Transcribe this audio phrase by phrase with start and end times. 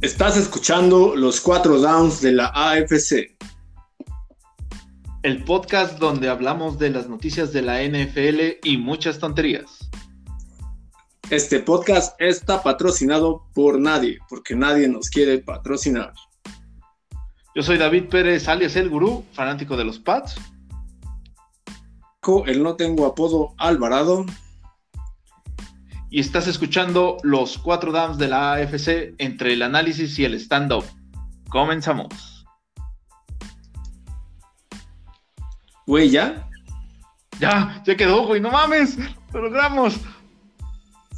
[0.00, 3.36] Estás escuchando los cuatro downs de la AFC.
[5.24, 9.90] El podcast donde hablamos de las noticias de la NFL y muchas tonterías.
[11.30, 16.12] Este podcast está patrocinado por nadie, porque nadie nos quiere patrocinar.
[17.56, 20.36] Yo soy David Pérez, alias El Gurú, fanático de los Pats.
[22.46, 24.26] El no tengo apodo Alvarado.
[26.10, 30.84] Y estás escuchando los cuatro downs de la AFC entre el análisis y el stand-up.
[31.48, 32.46] Comenzamos.
[35.86, 36.48] Güey, ¿ya?
[37.40, 38.98] Ya, ya quedó, güey, no mames,
[39.32, 39.98] lo logramos.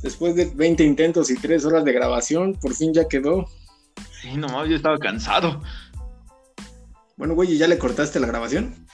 [0.02, 3.48] Después de 20 intentos y 3 horas de grabación, por fin ya quedó.
[4.20, 5.62] Sí, no mames, yo estaba cansado.
[7.16, 8.86] Bueno, güey, ¿y ya le cortaste la grabación?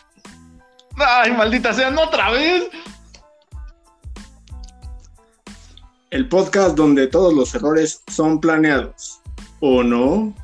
[0.97, 2.65] Ay, maldita sea, no otra vez.
[6.17, 9.21] El podcast donde todos los errores son planeados.
[9.61, 10.35] ¿O no?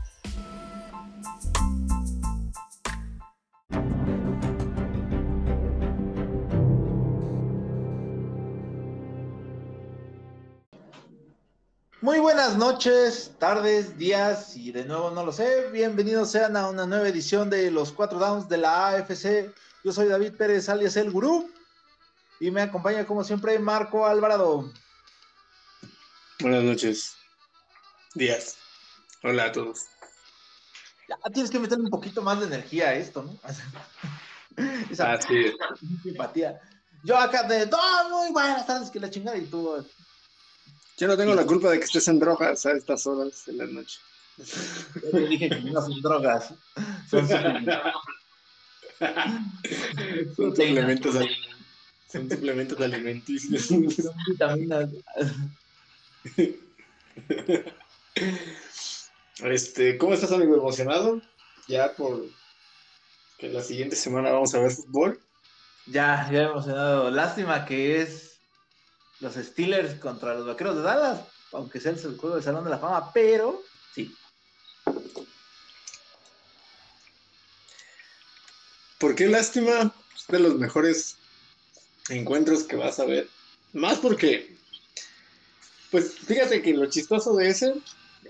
[12.02, 15.70] Muy buenas noches, tardes, días y de nuevo no lo sé.
[15.72, 19.50] Bienvenidos sean a una nueva edición de los cuatro downs de la AFC.
[19.82, 21.48] Yo soy David Pérez, alias El Gurú.
[22.40, 24.70] Y me acompaña como siempre Marco Alvarado.
[26.40, 27.16] Buenas noches.
[28.14, 28.56] Días.
[29.22, 29.86] Hola a todos.
[31.08, 33.38] Ya tienes que meterle un poquito más de energía a esto, ¿no?
[34.90, 35.52] Esa Así
[36.02, 36.60] simpatía.
[37.04, 37.78] Yo acá de, no,
[38.10, 39.84] muy buenas tardes, que la chingada y tú.
[40.98, 43.66] Yo no tengo la culpa de que estés en drogas a estas horas de la
[43.66, 43.98] noche.
[44.36, 46.54] Yo te dije que no son drogas.
[47.10, 47.28] Son,
[50.36, 51.16] son suplementos,
[52.08, 53.66] son suplementos alimenticios.
[53.66, 53.86] Son
[54.26, 54.88] vitaminas.
[59.42, 60.54] Este, ¿cómo estás, amigo?
[60.54, 61.20] ¿Emocionado?
[61.66, 62.26] Ya por
[63.38, 65.20] que la siguiente semana vamos a ver fútbol.
[65.86, 67.10] Ya, ya emocionado.
[67.10, 68.38] Lástima que es
[69.18, 71.20] los Steelers contra los Vaqueros de Dallas,
[71.52, 74.14] aunque sea el juego del Salón de la Fama, pero sí.
[78.98, 79.92] ¿Por qué lástima?
[80.14, 81.16] Es de los mejores
[82.10, 83.28] encuentros que vas a ver.
[83.72, 84.56] Más porque
[85.92, 87.74] pues fíjate que lo chistoso de ese,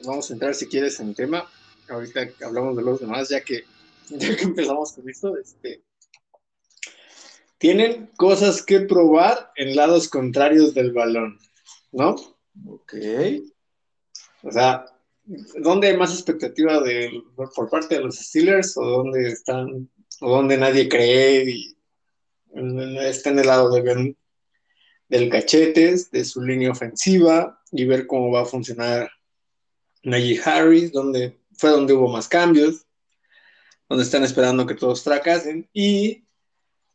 [0.05, 1.49] vamos a entrar si quieres en el tema,
[1.89, 3.65] ahorita hablamos de los demás, ya que,
[4.11, 5.81] ya que empezamos con esto, este,
[7.59, 11.39] tienen cosas que probar en lados contrarios del balón,
[11.93, 12.17] ¿no?
[12.67, 12.95] Ok.
[14.43, 14.85] O sea,
[15.61, 19.89] ¿dónde hay más expectativa de, por parte de los Steelers o dónde están,
[20.21, 21.77] o dónde nadie cree y
[23.03, 24.17] está en el lado de Ben
[25.13, 29.11] del Cachetes, de su línea ofensiva y ver cómo va a funcionar
[30.03, 32.87] Najee Harris, donde fue donde hubo más cambios,
[33.91, 35.69] donde están esperando que todos fracasen.
[35.75, 36.25] Y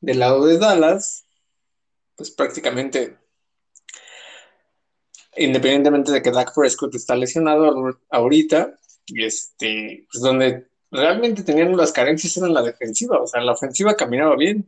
[0.02, 1.28] del lado de Dallas,
[2.16, 3.20] pues prácticamente,
[5.36, 8.80] independientemente de que Dak Prescott está lesionado ahorita,
[9.14, 13.96] este, pues donde realmente tenían las carencias era en la defensiva, o sea, la ofensiva
[13.96, 14.68] caminaba bien,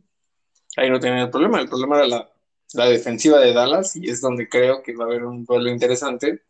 [0.76, 2.29] ahí no tenían el problema, el problema era la,
[2.74, 6.42] la defensiva de Dallas y es donde creo que va a haber un duelo interesante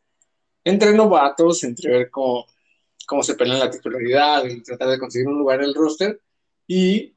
[0.65, 2.47] entre novatos, entre ver cómo,
[3.07, 6.21] cómo se pelean la titularidad, y tratar de conseguir un lugar en el roster
[6.67, 7.15] y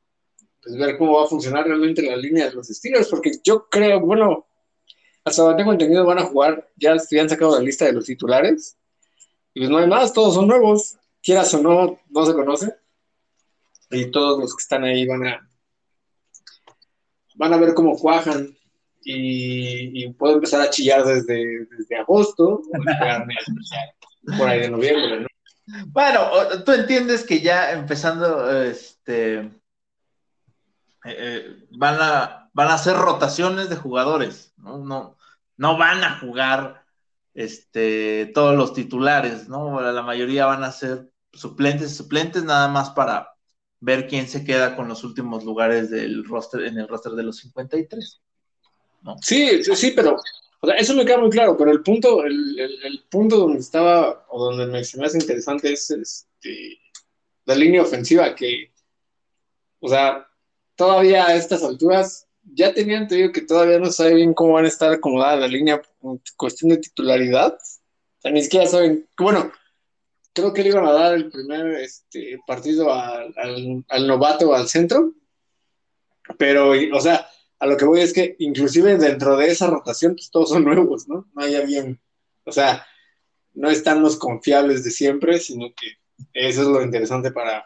[0.61, 3.99] pues, ver cómo va a funcionar realmente la línea de los Steelers, porque yo creo,
[3.99, 4.47] bueno,
[5.25, 8.05] hasta donde tengo entendido van a jugar, ya, ya han sacado la lista de los
[8.05, 8.77] titulares
[9.53, 12.75] y pues no hay más, todos son nuevos, quieras o no, no se conoce
[13.91, 15.49] y todos los que están ahí van a
[17.35, 18.55] van a ver cómo cuajan
[19.05, 22.61] y, puedo empezar a chillar desde, desde agosto,
[24.37, 25.27] por ahí de noviembre, ¿no?
[25.87, 26.29] Bueno,
[26.65, 29.49] tú entiendes que ya empezando, este, eh,
[31.05, 34.77] eh, van, a, van a hacer rotaciones de jugadores, ¿no?
[34.79, 35.17] No,
[35.57, 36.85] no van a jugar
[37.33, 39.79] este, todos los titulares, ¿no?
[39.81, 43.33] La mayoría van a ser suplentes, suplentes nada más para
[43.79, 47.37] ver quién se queda con los últimos lugares del roster, en el roster de los
[47.37, 48.21] 53.
[49.21, 50.17] Sí, sí, pero
[50.77, 54.83] eso me queda muy claro, pero el punto, el, punto donde estaba, o donde me,
[54.83, 56.79] se me hace interesante es este,
[57.45, 58.71] la línea ofensiva, que,
[59.79, 60.25] o sea,
[60.75, 64.65] todavía a estas alturas, ya tenían, te digo que todavía no saben bien cómo van
[64.65, 67.53] a estar acomodada la línea en cuestión de titularidad.
[67.53, 69.51] O sea, ni siquiera saben, bueno,
[70.33, 73.33] creo que le iban a dar el primer este, partido al,
[73.87, 75.13] al novato al centro,
[76.37, 77.27] pero, o sea,
[77.63, 81.07] a lo que voy es que inclusive dentro de esa rotación, pues todos son nuevos,
[81.07, 81.29] ¿no?
[81.33, 81.97] No hay alguien,
[82.43, 82.85] o sea,
[83.53, 85.93] no están los confiables de siempre, sino que
[86.33, 87.65] eso es lo interesante para,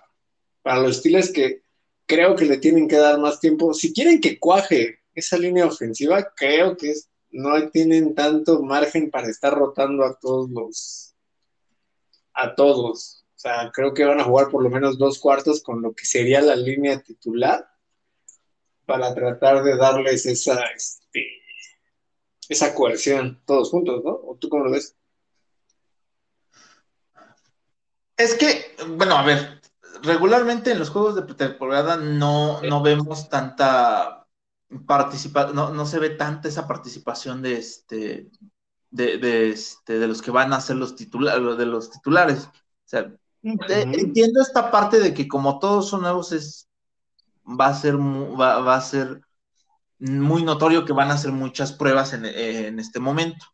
[0.61, 1.63] para los Steelers que
[2.05, 3.73] creo que le tienen que dar más tiempo.
[3.73, 6.93] Si quieren que cuaje esa línea ofensiva, creo que
[7.31, 11.15] no tienen tanto margen para estar rotando a todos los
[12.35, 13.25] a todos.
[13.35, 16.05] O sea, creo que van a jugar por lo menos dos cuartos con lo que
[16.05, 17.67] sería la línea titular
[18.87, 21.27] para tratar de darles esa, este,
[22.47, 24.11] esa coerción todos juntos, ¿no?
[24.11, 24.95] ¿O tú cómo lo ves?
[28.15, 29.61] Es que, bueno, a ver,
[30.03, 34.25] regularmente en los juegos de temporada no, no vemos tanta
[34.87, 38.31] participación, no, se ve tanta esa participación de este
[38.89, 42.45] de, este, de los que van a ser los titulares, de los titulares.
[42.45, 42.51] O
[42.85, 43.13] sea,
[43.43, 46.66] entiendo esta parte de que como todos son nuevos, es,
[47.47, 49.21] va a ser va, va a ser
[49.99, 53.45] muy notorio que van a hacer muchas pruebas en, este momento.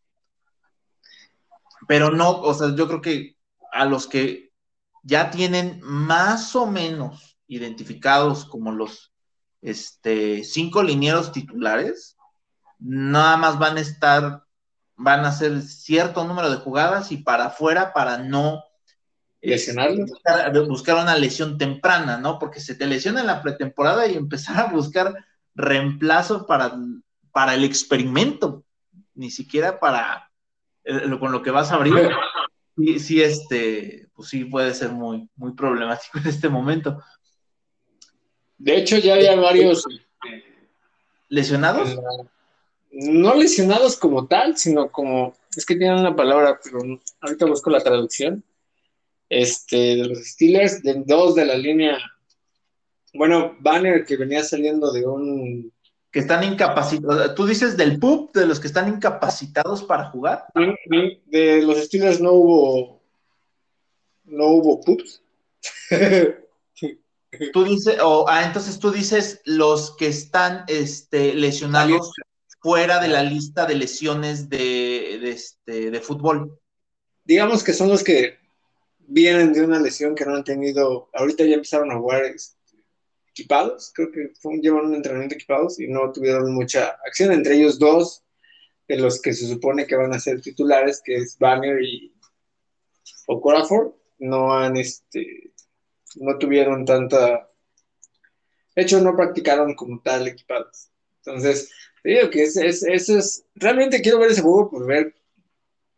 [1.87, 3.37] Pero no, o sea, yo creo que
[3.71, 4.51] a los que
[5.03, 9.13] ya tienen más o menos identificados como los
[9.61, 12.17] este, cinco linieros titulares,
[12.79, 14.43] nada más van a estar,
[14.95, 18.63] van a hacer cierto número de jugadas y para afuera para no
[19.49, 20.11] lesionarlos.
[20.67, 22.39] Buscar, una lesión temprana, ¿no?
[22.39, 25.13] Porque se te lesiona en la pretemporada y empezar a buscar
[25.55, 26.75] reemplazo para,
[27.31, 28.63] para el experimento,
[29.13, 30.31] ni siquiera para
[30.83, 32.09] eh, con lo que vas a abrir
[32.75, 37.01] sí, sí, este, pues sí puede ser muy, muy problemático en este momento.
[38.57, 39.85] De hecho, ya había varios
[41.29, 41.97] lesionados.
[42.91, 46.79] No lesionados como tal, sino como, es que tienen una palabra, pero
[47.21, 48.43] ahorita busco la traducción.
[49.33, 51.97] Este, de los Steelers, de dos de la línea.
[53.15, 55.73] Bueno, Banner que venía saliendo de un
[56.11, 57.33] que están incapacitados.
[57.33, 60.45] Tú dices del PUB, de los que están incapacitados para jugar.
[61.25, 63.01] De los Steelers no hubo.
[64.25, 65.23] No hubo PUBs.
[67.53, 72.11] tú dices, o ah, entonces tú dices los que están este, lesionados
[72.61, 76.59] fuera de la lista de lesiones de, de, este, de fútbol.
[77.25, 78.42] Digamos que son los que
[79.07, 81.09] vienen de una lesión que no han tenido.
[81.13, 82.23] Ahorita ya empezaron a jugar
[83.29, 87.79] equipados, creo que fue, llevan un entrenamiento equipados y no tuvieron mucha acción, entre ellos
[87.79, 88.23] dos
[88.87, 92.13] de los que se supone que van a ser titulares, que es Banner y
[93.27, 95.51] Okorafor, no han, este,
[96.17, 97.49] no tuvieron tanta,
[98.75, 100.89] de hecho no practicaron como tal equipados.
[101.25, 101.71] Entonces,
[102.03, 105.15] te que eso es, es, realmente quiero ver ese juego por ver,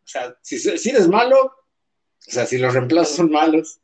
[0.04, 1.52] o sea, si, si eres malo,
[2.26, 3.80] o sea, si los reemplazos son malos,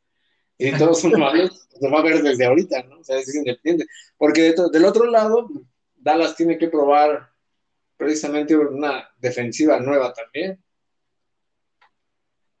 [0.57, 2.99] y todos son malos, lo va a ver desde ahorita, ¿no?
[2.99, 3.85] O sea, es independiente.
[4.17, 5.49] Porque del otro lado,
[5.95, 7.31] Dallas tiene que probar
[7.97, 10.63] precisamente una defensiva nueva también.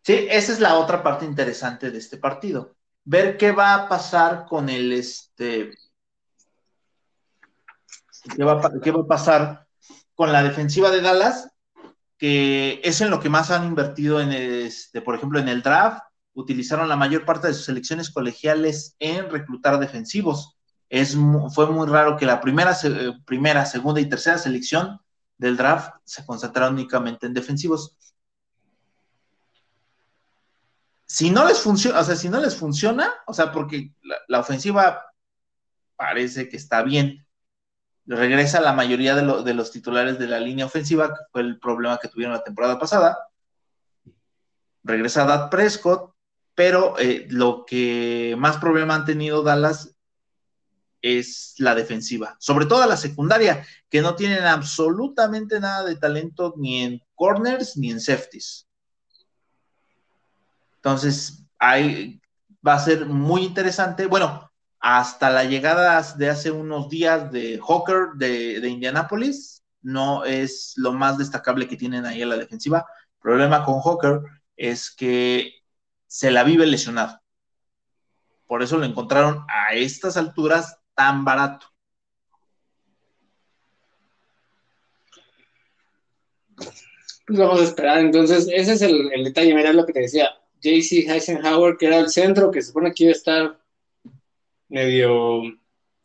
[0.01, 2.75] Sí, esa es la otra parte interesante de este partido.
[3.05, 5.73] Ver qué va a pasar con el este.
[8.35, 9.67] ¿Qué va, qué va a pasar
[10.15, 11.52] con la defensiva de Dallas?
[12.23, 16.03] Que es en lo que más han invertido en este, por ejemplo, en el draft
[16.31, 20.57] utilizaron la mayor parte de sus selecciones colegiales en reclutar defensivos.
[21.53, 22.77] Fue muy raro que la primera,
[23.25, 25.01] primera, segunda y tercera selección
[25.37, 27.97] del draft se concentraron únicamente en defensivos.
[31.05, 33.91] Si no les funciona, o sea, si no les funciona, o sea, porque
[34.29, 35.03] la, ofensiva
[35.97, 37.27] parece que está bien,
[38.05, 41.97] regresa la mayoría de, de, los titulares de la línea ofensiva, que fue el problema
[41.97, 43.17] que tuvieron la temporada pasada.
[44.83, 46.13] Regresa Dad Prescott,
[46.55, 49.95] pero eh, lo que más problema han tenido Dallas
[51.01, 56.81] es la defensiva, sobre todo la secundaria, que no tienen absolutamente nada de talento ni
[56.81, 58.67] en corners ni en safeties.
[60.75, 62.21] Entonces, ahí
[62.65, 64.05] va a ser muy interesante.
[64.05, 64.49] Bueno,
[64.85, 70.91] hasta la llegada de hace unos días de Hawker de, de Indianapolis, no es lo
[70.91, 72.85] más destacable que tienen ahí en la defensiva.
[73.15, 74.19] El problema con Hawker
[74.57, 75.53] es que
[76.05, 77.17] se la vive lesionado.
[78.45, 81.67] Por eso lo encontraron a estas alturas tan barato.
[87.25, 87.99] Pues vamos a esperar.
[87.99, 89.55] Entonces, ese es el, detalle.
[89.55, 90.29] Mira lo que te decía.
[90.61, 93.62] JC Eisenhower, que era el centro, que se supone que iba a estar
[94.73, 95.41] medio,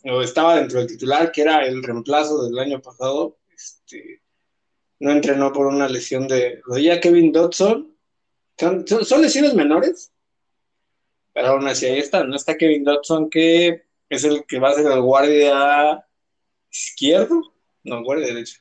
[0.04, 4.20] o estaba dentro del titular, que era el reemplazo del año pasado, este,
[5.00, 7.00] no entrenó por una lesión de rodilla.
[7.00, 7.96] Kevin Dodson,
[8.58, 10.12] son, lesiones menores,
[11.32, 12.25] pero aún así ahí está.
[12.25, 16.06] No está Kevin Dodson, que es el que va a ser el guardia
[16.70, 17.54] izquierdo.
[17.84, 18.60] No, guardia derecho.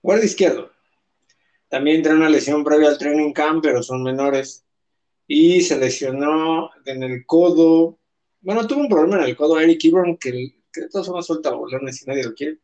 [0.00, 0.70] Guardia izquierdo.
[1.68, 4.64] También tiene una lesión previa al training camp, pero son menores.
[5.26, 7.98] Y se lesionó en el codo.
[8.42, 10.30] Bueno, tuvo un problema en el codo Eric Ebron que,
[10.72, 12.58] que de todas formas suelta bolones y nadie lo quiere.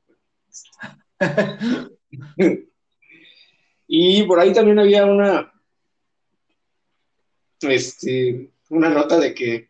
[3.86, 5.52] y por ahí también había una.
[7.60, 9.68] Este, una nota de que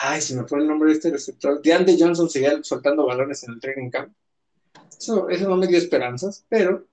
[0.00, 1.60] Ay, se me fue el nombre de este receptor.
[1.60, 4.14] DeAndre Johnson seguía soltando balones en el training camp.
[4.98, 6.86] Eso, eso no me dio esperanzas, pero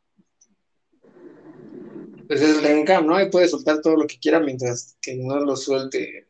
[2.28, 3.16] pues es el training camp, ¿no?
[3.16, 6.28] Ahí puede soltar todo lo que quiera mientras que no lo suelte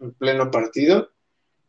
[0.00, 1.10] en pleno partido.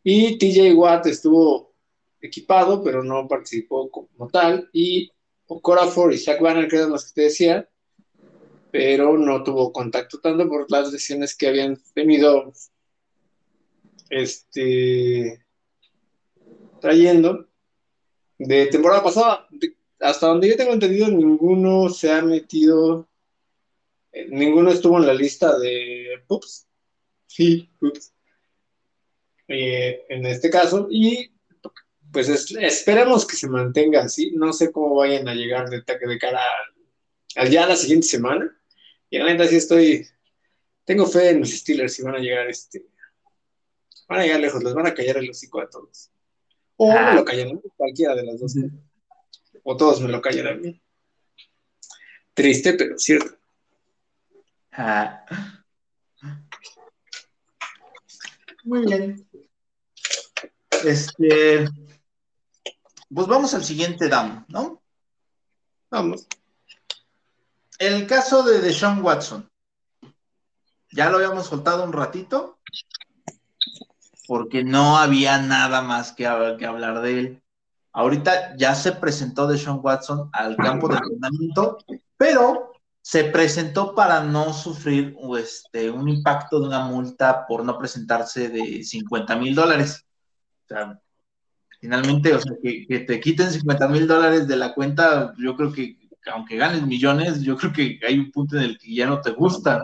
[0.02, 1.74] Y TJ Watt estuvo
[2.20, 4.68] equipado, pero no participó como tal.
[4.72, 5.10] Y
[5.62, 7.68] Corafor y Zach Banner, que eran los que te decía,
[8.70, 12.52] pero no tuvo contacto tanto por las lesiones que habían tenido
[14.10, 15.44] este,
[16.80, 17.48] trayendo
[18.38, 19.48] de temporada pasada.
[20.00, 23.08] hasta donde yo tengo entendido, ninguno se ha metido,
[24.12, 26.66] eh, ninguno estuvo en la lista de Pups.
[27.26, 28.12] Sí, Pups.
[29.52, 31.28] Eh, en este caso, y
[32.12, 34.30] pues esperemos que se mantenga así.
[34.30, 36.40] No sé cómo vayan a llegar de, de cara
[37.34, 38.56] al, ya la siguiente semana.
[39.10, 40.06] Y la neta sí estoy,
[40.84, 42.86] tengo fe en los Steelers si van a llegar este,
[44.08, 46.12] van a llegar lejos, les van a callar el hocico a todos.
[46.76, 47.14] O me ah.
[47.14, 48.54] lo callan, cualquiera de las dos.
[49.64, 50.80] O todos me lo callan a mí.
[52.34, 53.36] Triste, pero cierto.
[54.70, 55.24] Ah.
[58.62, 59.29] Muy bien.
[60.84, 61.68] Este,
[63.12, 64.82] pues vamos al siguiente down, ¿no?
[65.90, 66.26] Vamos.
[67.78, 69.50] El caso de Deshaun Watson.
[70.92, 72.58] Ya lo habíamos soltado un ratito
[74.30, 76.22] porque no había nada más que,
[76.56, 77.42] que hablar de él.
[77.92, 81.78] Ahorita ya se presentó de Sean Watson al campo de entrenamiento,
[82.16, 82.70] pero
[83.02, 88.84] se presentó para no sufrir este, un impacto de una multa por no presentarse de
[88.84, 90.06] 50 mil dólares.
[90.70, 91.00] O sea,
[91.80, 95.72] finalmente, o sea, que, que te quiten 50 mil dólares de la cuenta, yo creo
[95.72, 95.96] que,
[96.32, 99.32] aunque ganes millones, yo creo que hay un punto en el que ya no te
[99.32, 99.82] gusta.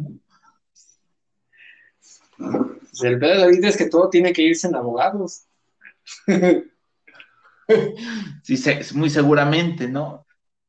[2.39, 2.79] ¿no?
[3.03, 5.47] El pedo de ahorita es que todo tiene que irse en abogados.
[8.43, 8.63] sí,
[8.95, 10.25] muy seguramente, ¿no?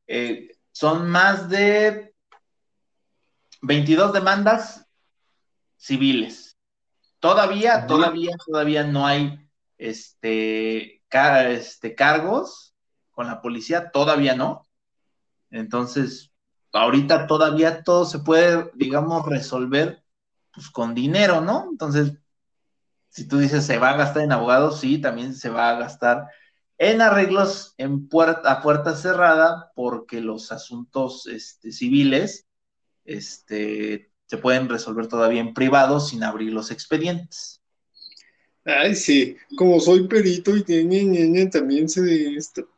[0.08, 2.16] Eh, son más de
[3.62, 4.84] 22 demandas
[5.76, 6.58] civiles.
[7.20, 9.47] Todavía, todavía, todavía no hay
[9.78, 12.76] este, este, cargos
[13.12, 14.68] con la policía, todavía no.
[15.50, 16.32] Entonces,
[16.74, 20.04] ahorita todavía todo se puede, digamos, resolver
[20.54, 21.68] pues con dinero, ¿no?
[21.72, 22.14] Entonces,
[23.10, 26.28] si tú dices se va a gastar en abogados, sí, también se va a gastar
[26.78, 32.48] en arreglos en puerta, a puerta cerrada, porque los asuntos este, civiles
[33.06, 37.64] este, se pueden resolver todavía en privado sin abrir los expedientes.
[38.68, 42.70] Ay, sí, como soy perito y tiene también sé de esto.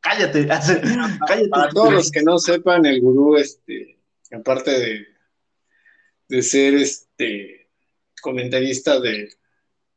[0.00, 0.46] Cállate,
[1.26, 1.48] cállate.
[1.50, 3.98] Para todos los que no sepan, el gurú, este,
[4.30, 5.18] aparte de
[6.28, 7.68] de ser este
[8.20, 9.30] comentarista de,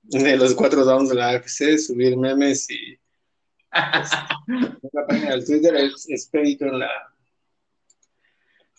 [0.02, 2.98] de los cuatro downs de la AFC, subir memes y
[4.82, 6.90] pues, la página del Twitter es, expedito en la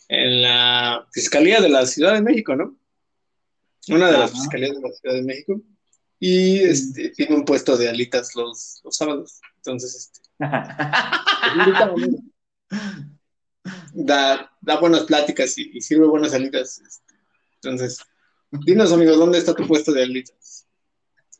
[0.08, 2.76] en la Fiscalía de la Ciudad de México, ¿no?
[3.88, 5.60] Una de las fiscalías de la Ciudad de México.
[6.24, 9.40] Y este, tiene un puesto de alitas los, los sábados.
[9.56, 10.20] Entonces, este,
[13.92, 16.78] da, da buenas pláticas y, y sirve buenas alitas.
[16.78, 17.16] Este,
[17.56, 17.98] entonces,
[18.52, 20.68] dinos, amigo, ¿dónde está tu puesto de alitas?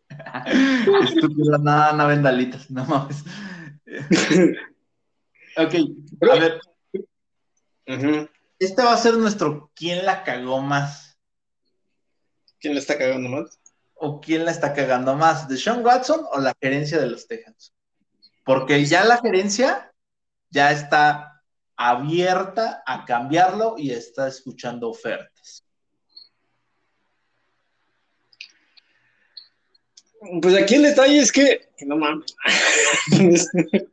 [1.05, 3.23] Estúpido, no, no venda alitas, no mames.
[5.59, 5.75] ok,
[6.29, 6.61] a ver.
[8.59, 11.17] Este va a ser nuestro ¿Quién la cagó más?
[12.59, 13.62] ¿Quién la está cagando más?
[14.05, 15.47] ¿O quién la está cagando más?
[15.47, 17.73] ¿De Sean Watson o la gerencia de los Texans?
[18.45, 19.95] Porque ya la gerencia
[20.51, 21.45] ya está
[21.77, 25.65] abierta a cambiarlo y está escuchando ofertas.
[30.41, 32.35] Pues aquí el detalle es que, no mames.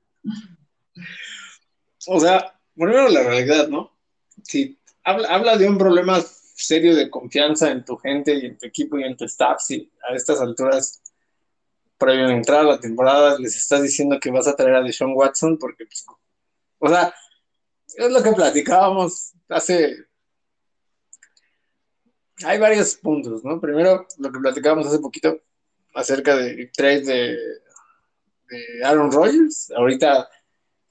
[2.08, 3.96] o sea, primero la realidad, ¿no?
[4.42, 6.20] Si habla, de un problema
[6.60, 9.92] serio de confianza en tu gente y en tu equipo y en tu staff, si
[10.10, 11.02] a estas alturas,
[11.98, 15.14] previo a entrar a la temporada, les estás diciendo que vas a traer a Deshaun
[15.16, 16.06] Watson, porque, pues,
[16.80, 17.14] o sea,
[17.96, 20.10] es lo que platicábamos hace
[22.46, 23.60] hay varios puntos, ¿no?
[23.60, 25.42] Primero, lo que platicábamos hace poquito,
[25.94, 27.38] acerca de trade de,
[28.84, 29.72] Aaron Rodgers.
[29.76, 30.28] Ahorita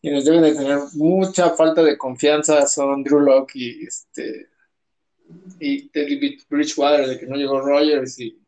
[0.00, 4.48] quienes deben de tener mucha falta de confianza son Drew Locke y este
[5.60, 8.38] y David Bridgewater de que no llegó Rogers y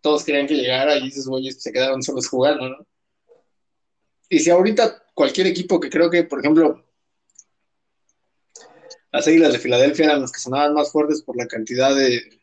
[0.00, 2.86] todos querían que llegara y esos güeyes se quedaron solos jugando, ¿no?
[4.28, 6.84] Y si ahorita cualquier equipo que creo que, por ejemplo,
[9.12, 12.40] las Águilas de Filadelfia eran los que sonaban más fuertes por la cantidad de,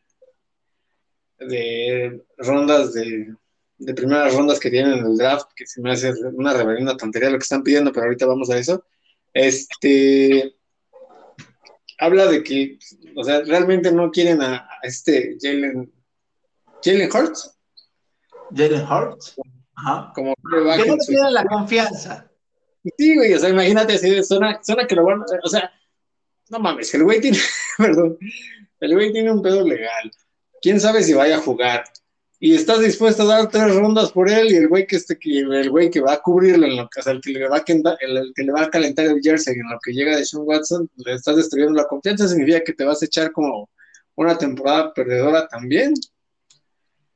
[1.39, 3.33] de rondas de,
[3.77, 7.29] de primeras rondas que tienen en el draft, que se me hace una reverenda tontería
[7.29, 8.83] lo que están pidiendo, pero ahorita vamos a eso.
[9.33, 10.56] Este
[11.97, 12.79] habla de que,
[13.15, 15.91] o sea, realmente no quieren a, este Jalen
[16.83, 17.57] Jalen Hurts.
[18.55, 19.35] Jalen Hurts.
[19.75, 20.11] Ajá.
[20.15, 22.29] Como que no tienen la confianza.
[22.97, 25.71] Sí, güey, o sea, imagínate, así, suena, suena que lo van, o sea,
[26.49, 27.37] no mames, el güey tiene,
[27.77, 28.17] perdón,
[28.79, 30.11] el güey tiene un pedo legal.
[30.61, 31.83] ¿Quién sabe si vaya a jugar?
[32.39, 35.71] Y estás dispuesto a dar tres rondas por él y el güey que este, el
[35.71, 37.63] güey que va a cubrirlo en lo que, o sea, el que le va a
[37.63, 40.43] calentar, el, que le va a calentar el jersey en lo que llega de Sean
[40.45, 43.69] Watson, le estás destruyendo la confianza, significa que te vas a echar como
[44.15, 45.93] una temporada perdedora también.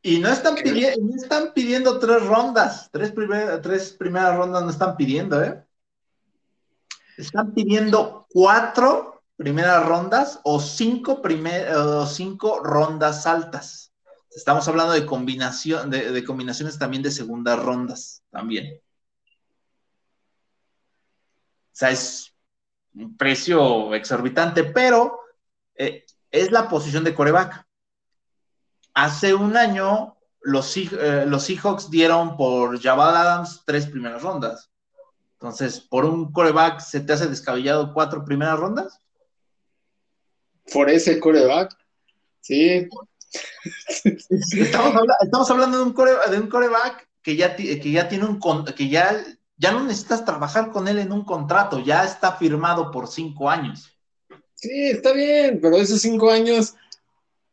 [0.01, 3.13] Y no están, pidiendo, no están pidiendo tres rondas, tres,
[3.61, 5.63] tres primeras rondas no están pidiendo, ¿eh?
[7.17, 13.90] Están pidiendo cuatro primeras rondas o cinco, primer, o cinco rondas altas.
[14.33, 18.79] Estamos hablando de combinación, de, combinaciones también de segundas rondas, también.
[21.65, 22.33] O sea, es
[22.93, 25.19] un precio exorbitante, pero
[25.75, 27.65] eh, es la posición de coreback.
[28.93, 34.71] Hace un año, los, eh, los Seahawks dieron por Jabal Adams tres primeras rondas.
[35.33, 38.99] Entonces, ¿por un coreback se te hace descabellado cuatro primeras rondas?
[40.71, 41.75] Por ese coreback,
[42.39, 42.87] sí.
[45.21, 45.93] Estamos, hablando de un,
[46.49, 48.39] coreback, que ya, que ya tiene un
[48.75, 49.23] que ya,
[49.57, 53.97] ya no necesitas trabajar con él en un contrato, ya está firmado por cinco años.
[54.55, 56.75] Sí, está bien, pero esos cinco años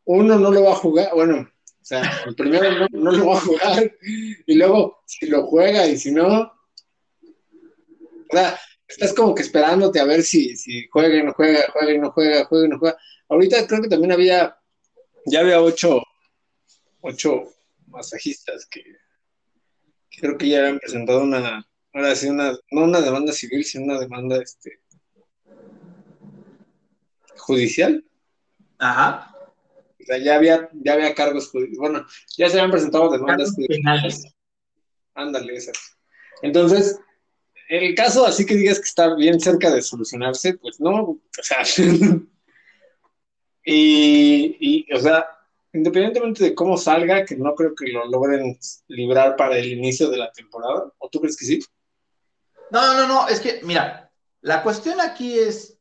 [0.05, 3.41] uno no lo va a jugar, bueno, o sea, el primero no, lo va a
[3.41, 9.99] jugar, y luego si lo juega y si no, o sea, estás como que esperándote
[9.99, 12.79] a ver si, si juega y no juega, juega y no juega, juega y no
[12.79, 12.97] juega.
[13.29, 14.57] Ahorita creo que también había,
[15.25, 16.01] ya había ocho,
[17.01, 17.53] ocho
[17.87, 18.83] masajistas que,
[20.19, 23.99] creo que ya habían presentado una, ahora sí, una, no una demanda civil, sino una
[23.99, 24.79] demanda este,
[27.37, 28.03] judicial.
[28.77, 29.35] Ajá
[30.09, 32.05] sea, ya había, ya había cargos, bueno,
[32.37, 34.25] ya se habían presentado demandas penales.
[35.13, 35.77] Ándale, esas.
[36.41, 36.99] Entonces,
[37.69, 41.59] el caso así que digas que está bien cerca de solucionarse, pues no, o sea,
[43.63, 45.27] y, o sea,
[45.73, 50.17] independientemente de cómo salga, que no creo que lo logren librar para el inicio de
[50.17, 51.59] la temporada, ¿o tú crees que sí?
[52.71, 55.77] No, no, no, es que, mira, la cuestión aquí es,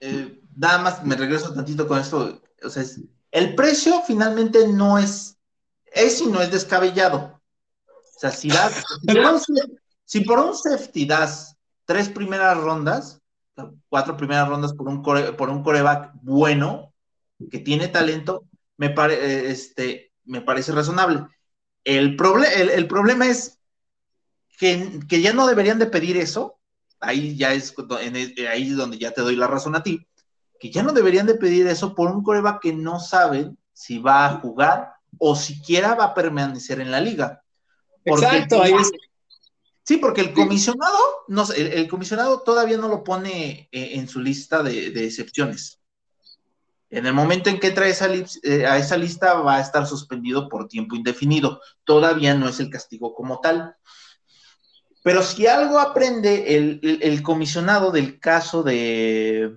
[0.00, 2.84] eh, nada más me regreso tantito con esto, o sea,
[3.30, 5.38] el precio finalmente no es,
[5.86, 7.40] es y no es descabellado.
[7.88, 8.82] O sea, si, das,
[10.06, 13.20] si, por un safety das tres primeras rondas,
[13.88, 16.92] cuatro primeras rondas por un, por un coreback bueno,
[17.50, 18.44] que tiene talento,
[18.76, 21.26] me, pare, este, me parece razonable.
[21.84, 23.58] El, el, problema es
[24.58, 26.58] que, que, ya no deberían de pedir eso.
[26.98, 27.74] Ahí ya es
[28.50, 30.06] ahí es donde ya te doy la razón a ti
[30.58, 34.26] que ya no deberían de pedir eso por un coreback que no saben si va
[34.26, 37.42] a jugar o siquiera va a permanecer en la liga.
[38.04, 38.72] Exacto, ahí
[39.86, 44.20] Sí, porque el comisionado, no, el, el, comisionado todavía no lo pone eh, en su
[44.20, 45.80] lista de, excepciones.
[46.90, 50.48] En el momento en que entra esa eh, a esa lista va a estar suspendido
[50.48, 51.60] por tiempo indefinido.
[51.84, 53.76] Todavía no es el castigo como tal.
[55.04, 59.54] Pero si algo aprende el comisionado del caso de,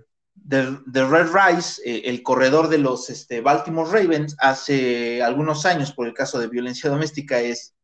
[0.50, 6.08] de, Red Rice, eh, el corredor de los este, Baltimore Ravens, hace algunos años por
[6.08, 7.76] el caso de violencia doméstica, es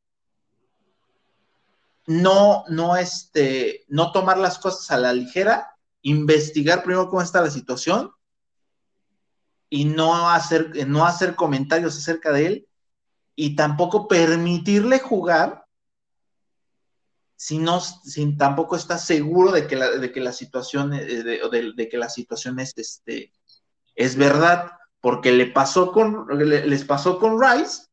[2.05, 7.49] no, no, este, no tomar las cosas a la ligera, investigar primero cómo está la
[7.49, 8.11] situación
[9.69, 12.67] y no hacer, no hacer comentarios acerca de él
[13.35, 15.65] y tampoco permitirle jugar
[17.37, 17.81] si no,
[18.37, 22.59] tampoco está seguro de que la, de que la situación, eh, de, que la situación
[22.59, 23.33] es, este,
[23.95, 27.83] es verdad, porque le pasó con, les pasó con Rice,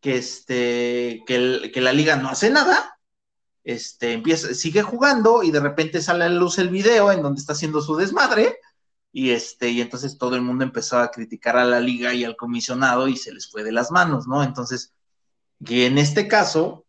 [0.00, 2.91] que, este, que, que, la liga no hace nada,
[3.64, 7.40] este, empieza, sigue jugando y de repente sale a la luz el video en donde
[7.40, 8.58] está haciendo su desmadre,
[9.12, 12.34] y, este, y entonces todo el mundo empezó a criticar a la liga y al
[12.34, 14.42] comisionado y se les fue de las manos, ¿no?
[14.42, 14.94] Entonces,
[15.68, 16.86] en este caso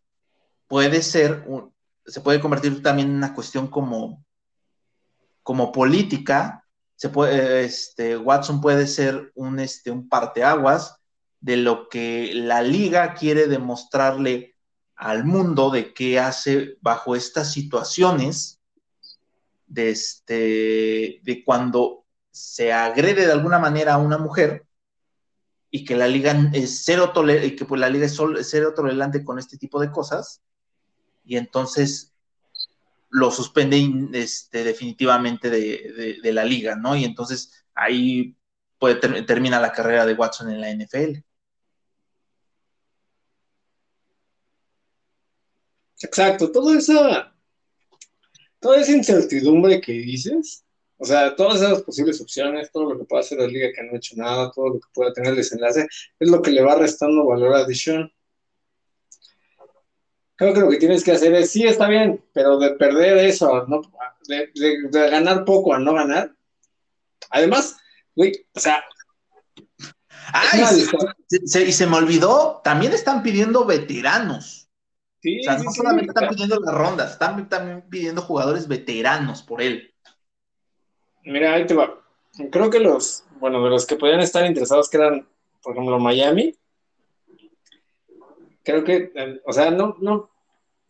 [0.66, 1.74] puede ser un,
[2.06, 4.24] se puede convertir también en una cuestión como,
[5.42, 6.64] como política.
[6.96, 10.96] Se puede, este, Watson puede ser un, este, un parteaguas
[11.40, 14.53] de lo que la liga quiere demostrarle
[14.96, 18.60] al mundo de qué hace bajo estas situaciones
[19.66, 24.66] de, este, de cuando se agrede de alguna manera a una mujer
[25.70, 28.16] y que la liga es cero que pues la liga es
[28.76, 30.40] tolerante con este tipo de cosas
[31.24, 32.14] y entonces
[33.10, 33.80] lo suspende
[34.12, 36.96] este, definitivamente de, la liga, ¿no?
[36.96, 38.36] Y entonces ahí
[38.78, 41.20] puede termina la carrera de Watson en la NFL.
[46.02, 47.32] Exacto, toda esa,
[48.60, 50.64] toda esa incertidumbre que dices,
[50.96, 53.92] o sea, todas esas posibles opciones, todo lo que pueda hacer la liga que no
[53.92, 55.86] ha hecho nada, todo lo que pueda tener el desenlace,
[56.18, 58.12] es lo que le va restando valor a Dishon.
[60.36, 63.66] Creo que lo que tienes que hacer es, sí, está bien, pero de perder eso,
[63.68, 63.82] no,
[64.26, 64.50] de,
[64.90, 66.34] ganar poco a no ganar.
[67.30, 67.76] Además,
[68.16, 68.84] güey, o sea.
[71.66, 74.63] y se me olvidó, también están pidiendo veteranos
[75.24, 79.94] o sea, no solamente están pidiendo las rondas, están también pidiendo jugadores veteranos por él.
[81.24, 81.98] Mira, ahí te va.
[82.50, 85.26] Creo que los, bueno, de los que podían estar interesados, que eran,
[85.62, 86.54] por ejemplo, Miami,
[88.62, 89.12] creo que,
[89.46, 90.30] o sea, no, no,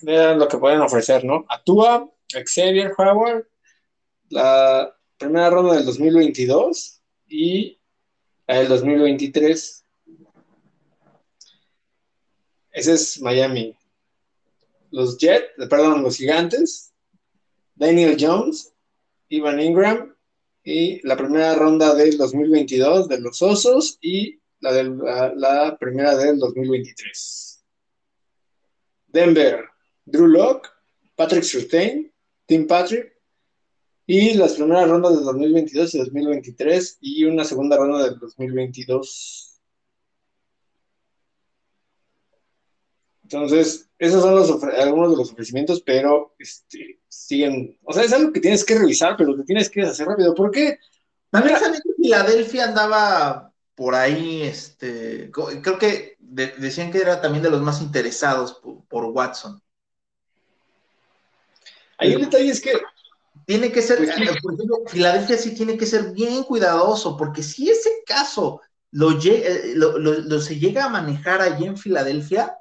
[0.01, 1.45] era lo que pueden ofrecer, ¿no?
[1.49, 3.47] Atua, Xavier Howard,
[4.31, 7.79] la primera ronda del 2022 y
[8.47, 9.85] el 2023.
[12.73, 13.77] Ese es Miami
[14.95, 16.93] los Jets, perdón, los Gigantes,
[17.75, 18.73] Daniel Jones,
[19.29, 20.15] Ivan Ingram
[20.63, 26.39] y la primera ronda del 2022 de los Osos y la, de, la, primera del
[26.39, 27.65] 2023.
[29.09, 29.65] Denver,
[30.05, 30.69] Drew Locke,
[31.17, 32.13] Patrick Surtain,
[32.47, 33.13] Tim Patrick
[34.07, 39.54] y las primeras rondas del 2022 y 2023 y una segunda ronda del 2022.
[43.25, 48.33] Entonces, esos son los algunos de los ofrecimientos, pero este, siguen, o sea, es algo
[48.33, 50.35] que tienes que revisar, pero que tienes que hacer rápido.
[50.35, 50.79] ¿Por qué?
[51.31, 51.57] También
[51.97, 58.61] Filadelfia andaba por ahí, este, creo que decían que era también de los más interesados
[58.89, 59.61] por, Watson.
[61.99, 62.73] Ahí el detalle es que
[63.47, 67.71] tiene que ser, pues por ejemplo, Filadelfia sí tiene que ser bien cuidadoso, porque si
[67.71, 68.61] ese caso
[68.91, 72.57] lo, eh, lo, se llega a manejar allí en Filadelfia,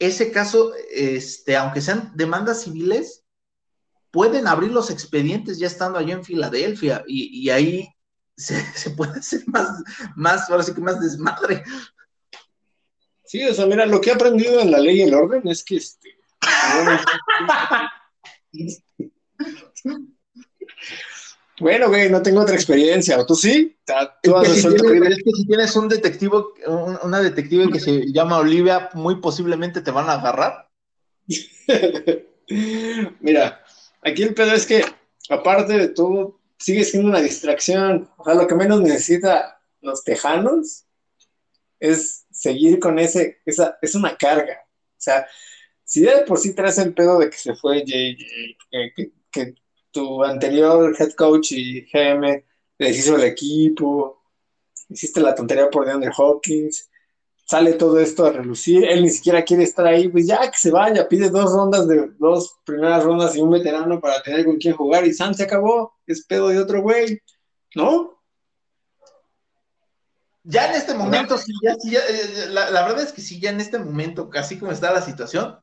[0.00, 3.24] ese caso, este, aunque sean demandas civiles,
[4.10, 7.88] pueden abrir los expedientes ya estando allá en Filadelfia y, ahí
[8.36, 9.68] se, puede hacer más,
[10.16, 11.62] más, ahora sí que más desmadre.
[13.24, 15.62] Sí, o sea, mira, lo que he aprendido en la ley y el orden es
[15.62, 16.16] que este.
[21.60, 23.18] Bueno, güey, no tengo otra experiencia.
[23.18, 23.76] ¿O tú sí?
[24.22, 28.10] ¿Tú es, que si tienes, es que si tienes un detective, una detective que se
[28.10, 30.68] llama Olivia, muy posiblemente te van a agarrar.
[33.20, 33.62] Mira,
[34.02, 34.82] aquí el pedo es que,
[35.28, 38.08] aparte de todo, sigue siendo una distracción.
[38.16, 40.86] O sea, lo que menos necesita los tejanos
[41.78, 44.64] es seguir con ese, esa, es una carga.
[44.64, 45.26] O sea,
[45.84, 48.16] si ya de por sí traes el pedo de que se fue que,
[49.30, 49.54] que
[49.90, 52.44] tu anterior head coach y GM
[52.78, 54.22] deshizo el equipo,
[54.88, 56.90] hiciste la tontería por DeAndre Hawkins,
[57.44, 60.70] sale todo esto a relucir, él ni siquiera quiere estar ahí, pues ya que se
[60.70, 64.74] vaya, pide dos rondas de dos primeras rondas y un veterano para tener con quién
[64.74, 67.20] jugar y San se acabó, es pedo de otro güey,
[67.74, 68.22] ¿no?
[70.42, 73.40] Ya en este momento, sí, ya, sí, ya, eh, la, la, verdad es que sí,
[73.40, 75.58] ya en este momento, casi como está la situación,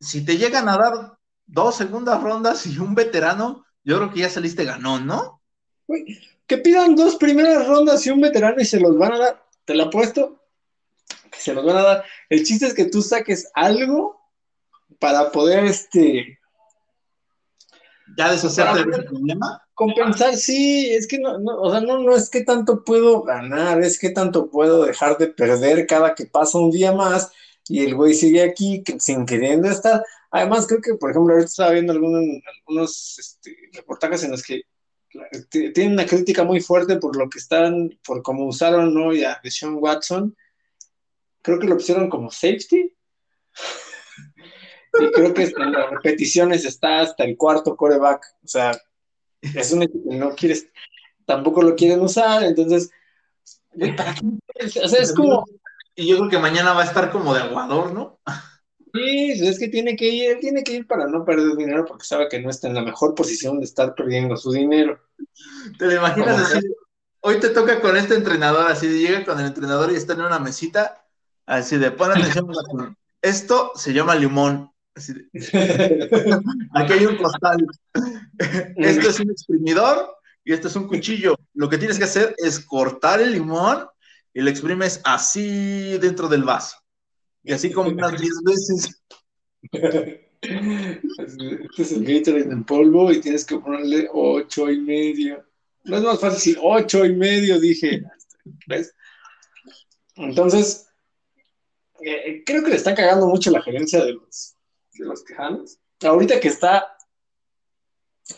[0.00, 1.17] si te llegan a dar
[1.48, 5.38] dos segundas rondas y un veterano, yo creo que ya saliste ganón, ¿no?
[6.46, 9.74] que pidan dos primeras rondas y un veterano y se los van a dar, te
[9.74, 10.42] lo apuesto,
[11.30, 12.04] que se los van a dar.
[12.28, 14.20] El chiste es que tú saques algo
[14.98, 16.38] para poder, este...
[18.16, 19.62] Ya deshacerte del problema.
[19.74, 23.82] Compensar, sí, es que no, no, o sea, no, no es que tanto puedo ganar,
[23.82, 27.30] es que tanto puedo dejar de perder cada que pasa un día más
[27.68, 30.02] y el güey sigue aquí sin queriendo estar.
[30.30, 34.62] Además, creo que, por ejemplo, ahorita estaba viendo algunos, este, reportajes en los que
[35.50, 39.76] tienen una crítica muy fuerte por lo que están, por cómo usaron hoy a Sean
[39.76, 40.36] Watson.
[41.42, 42.94] Creo que lo pusieron como safety.
[45.00, 48.26] y creo que en las repeticiones está hasta el cuarto coreback.
[48.44, 48.78] O sea,
[49.40, 50.68] es un equipo que no quieres,
[51.24, 52.42] tampoco lo quieren usar.
[52.42, 52.90] Entonces,
[53.96, 54.80] ¿para qué?
[54.82, 55.44] O sea, es como.
[55.94, 58.20] Y yo creo que mañana va a estar como de aguador, ¿no?
[58.98, 62.04] Sí, es que tiene que ir, él tiene que ir para no perder dinero porque
[62.04, 65.00] sabe que no está en la mejor posición de estar perdiendo su dinero.
[65.78, 66.66] ¿Te lo imaginas así?
[67.20, 70.22] Hoy te toca con este entrenador, así de llega con el entrenador y está en
[70.22, 71.04] una mesita,
[71.46, 72.96] así de pon atención.
[73.22, 74.70] Esto se llama limón.
[76.74, 77.66] aquí hay un costal.
[78.76, 81.36] Esto es un exprimidor y esto es un cuchillo.
[81.54, 83.86] Lo que tienes que hacer es cortar el limón
[84.32, 86.76] y lo exprimes así dentro del vaso.
[87.48, 89.02] Y así como unas 10 veces.
[90.40, 95.44] Este es el Gatorade en polvo y tienes que ponerle ocho y medio.
[95.84, 98.02] No es más fácil si ocho y medio, dije.
[100.16, 100.88] Entonces,
[102.02, 104.54] eh, creo que le están cagando mucho la gerencia de los,
[104.92, 105.78] de los tejanos.
[106.02, 106.98] Ahorita que está,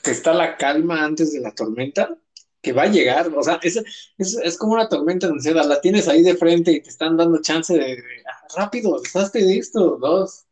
[0.04, 2.16] que está la calma antes de la tormenta,
[2.62, 3.82] que va a llegar, o sea, es,
[4.18, 7.72] es, como una tormenta anunciada, la tienes ahí de frente y te están dando chance
[7.72, 10.44] de, ah, rápido, deshazte de esto, dos,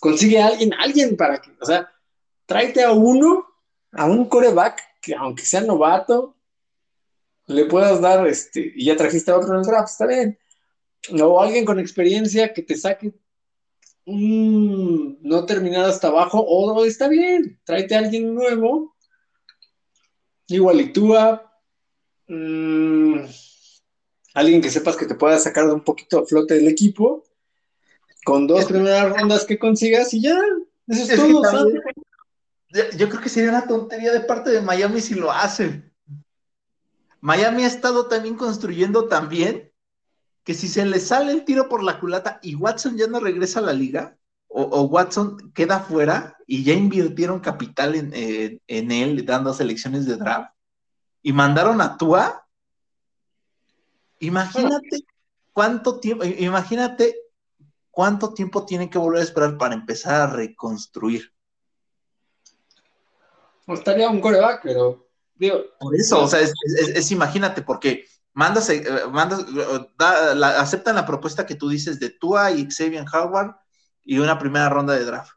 [0.00, 1.88] consigue a alguien, alguien para que, o sea,
[2.46, 3.46] tráete a uno,
[3.92, 6.36] a un coreback, que aunque sea novato,
[7.46, 10.36] le puedas dar, este, y ya trajiste a otro en el draft, está bien,
[11.22, 13.14] o alguien con experiencia que te saque
[14.04, 18.95] un no terminado hasta abajo, o está bien, tráete a alguien nuevo
[20.54, 21.52] igualitúa.
[22.28, 23.20] Mm,
[24.34, 27.24] alguien que sepas que te pueda sacar de un poquito a flote del equipo.
[28.24, 30.38] Con dos primeras rondas que consigas y ya.
[30.88, 31.70] Eso es, todo.
[32.96, 35.92] Yo creo que sería una tontería de parte de Miami si lo hacen.
[37.20, 39.72] Miami ha estado también construyendo también
[40.44, 43.58] que si se le sale el tiro por la culata y Watson ya no regresa
[43.58, 44.16] a la liga,
[44.48, 50.52] o, Watson queda fuera y ya invirtieron capital en, él, dando selecciones de draft,
[51.22, 52.46] y mandaron a Tua,
[54.20, 55.04] imagínate
[55.52, 57.16] cuánto tiempo, imagínate
[57.90, 61.32] cuánto tiempo tienen que volver a esperar para empezar a reconstruir.
[63.66, 65.08] Estaría un coreback, pero
[65.80, 69.44] Por eso, o sea, es, imagínate, porque mandas, eh, mandas
[70.58, 73.56] aceptan la propuesta que tú dices de Tua y Xavier Howard
[74.06, 75.32] y una primera ronda de draft.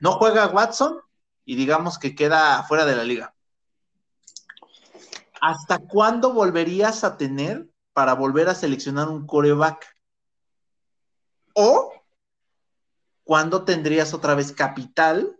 [0.00, 1.00] No juega Watson
[1.46, 3.34] y digamos que queda fuera de la liga.
[5.40, 9.86] ¿Hasta cuándo volverías a tener para volver a seleccionar un coreback?
[11.54, 11.92] ¿O
[13.22, 15.38] cuándo tendrías otra vez capital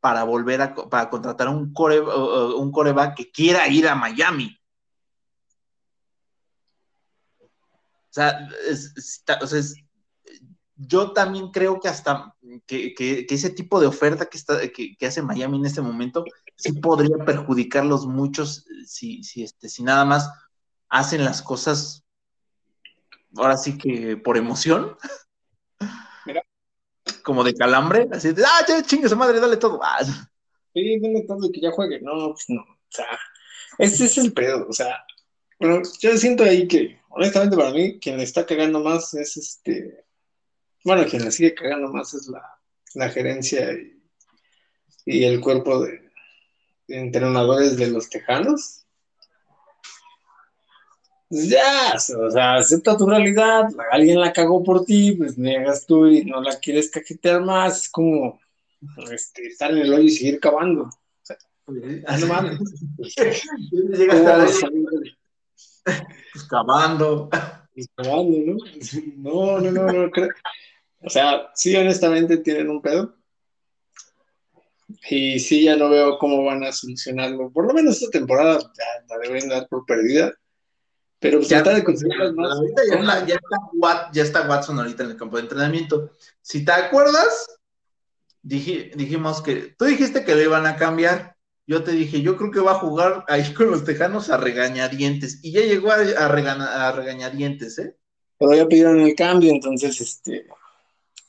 [0.00, 4.56] para volver a para contratar un, core, un coreback que quiera ir a Miami?
[8.10, 8.94] O sea, es,
[10.82, 12.34] yo también creo que hasta
[12.66, 16.24] que, ese tipo de oferta que, está, que, hace Miami en este momento
[16.56, 20.30] sí podría perjudicarlos muchos si, si, este, si nada más
[20.88, 22.04] hacen las cosas
[23.36, 24.96] ahora sí que por emoción.
[26.24, 26.42] Mira.
[27.22, 29.80] Como de calambre, así de, ah, ya chingue su madre, dale todo.
[29.82, 30.02] Ah.
[30.02, 32.00] Sí, dale todo y que ya juegue.
[32.00, 32.62] No, pues no.
[32.62, 33.06] O sea,
[33.78, 34.66] ese es el pedo.
[34.66, 35.04] O sea,
[35.58, 40.04] bueno, yo siento ahí que, honestamente, para mí, quien le está cagando más es este
[40.84, 43.70] bueno, quien la sigue cagando más es la, gerencia
[45.04, 46.10] y, el cuerpo de,
[46.88, 48.84] entrenadores de los tejanos.
[51.28, 56.08] Pues ya, o sea, acepta tu realidad, alguien la cagó por ti, pues niegas tú
[56.08, 58.40] y no la quieres cajetear más, es como
[59.12, 60.84] este, estar en el hoyo y seguir cavando.
[60.84, 60.90] O
[61.22, 61.36] sea,
[62.18, 62.58] no mames.
[66.32, 67.28] Pues cavando.
[67.74, 68.56] Pues cavando, ¿no?
[69.16, 70.28] No, no, no, no creo.
[71.02, 73.14] O sea, sí, honestamente tienen un pedo.
[75.08, 77.50] Y sí, ya no veo cómo van a solucionarlo.
[77.50, 80.34] Por lo menos esta temporada ya la deben dar por perdida.
[81.18, 82.58] Pero pues ya, trata de conseguirlas más.
[82.90, 86.10] ya, está, ya, está, Watson ahorita en el campo de entrenamiento.
[86.40, 87.46] Si te acuerdas,
[88.42, 91.36] dijimos que tú dijiste que lo iban a cambiar.
[91.66, 95.38] Yo te dije, yo creo que va a jugar ahí con los tejanos a regañadientes.
[95.42, 97.96] Y ya llegó a, a, a regañadientes, ¿eh?
[98.38, 100.46] Pero ya pidieron el cambio, entonces, este,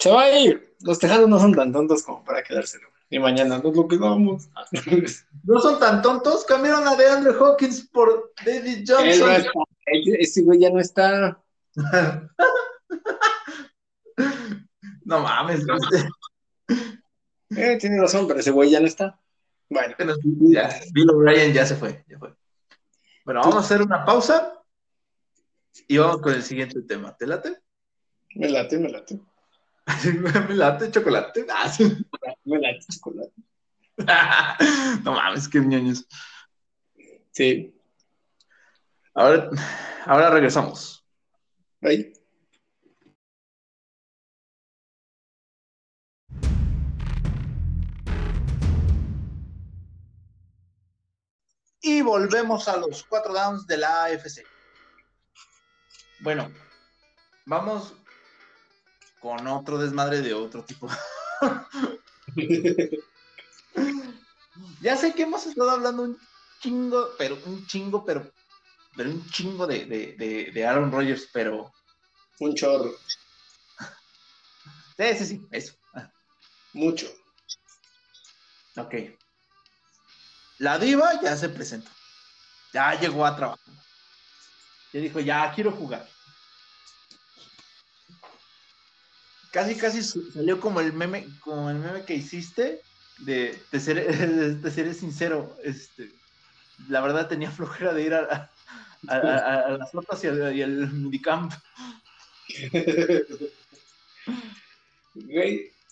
[0.02, 0.76] se va a ir.
[0.82, 2.90] Los tejanos no son tan tontos como para quedárselo.
[3.10, 4.50] Y mañana nos lo quedamos.
[5.44, 6.44] no son tan tontos.
[6.46, 9.44] Cambiaron a DeAndre Hawkins por David Johnson.
[9.86, 11.44] Ese güey ya no está.
[15.06, 15.66] no mames.
[17.56, 19.20] Eh, tiene razón, pero ese güey ya no está.
[19.70, 19.96] Bueno.
[20.50, 22.04] ya, Bill O'Brien ya se fue.
[22.08, 22.34] Ya fue.
[23.26, 24.64] Bueno, vamos a hacer una pausa
[25.88, 27.16] y vamos con el siguiente tema.
[27.16, 27.58] ¿Te late?
[28.36, 29.20] Me late, me late
[30.48, 31.46] me late chocolate.
[31.50, 31.72] Ah,
[32.46, 33.34] me late chocolate.
[35.04, 36.08] no mames, qué ñoños.
[37.32, 37.74] Sí.
[39.14, 39.50] Ahora,
[40.06, 41.06] ahora regresamos.
[41.82, 42.14] Bye.
[51.84, 54.46] Y volvemos a los cuatro downs de la AFC.
[56.20, 56.52] Bueno,
[57.46, 57.96] vamos
[59.22, 60.90] con otro desmadre de otro tipo.
[64.82, 66.18] ya sé que hemos estado hablando un
[66.60, 68.30] chingo, pero un chingo, pero,
[68.96, 71.72] pero un chingo de, de, de Aaron Rodgers, pero.
[72.40, 72.92] Un chorro.
[74.98, 75.74] Sí, sí, sí, eso.
[76.74, 77.08] Mucho.
[78.78, 78.96] Ok.
[80.58, 81.92] La diva ya se presentó.
[82.74, 83.74] Ya llegó a trabajar.
[84.94, 86.08] Ya dijo, ya quiero jugar.
[89.52, 92.82] Casi, casi salió como el meme, como el meme que hiciste
[93.20, 94.18] de, de, ser,
[94.62, 95.58] de ser sincero.
[95.64, 96.10] Este,
[96.88, 98.50] la verdad tenía flojera de ir a,
[99.04, 101.54] las notas y, al minicamp.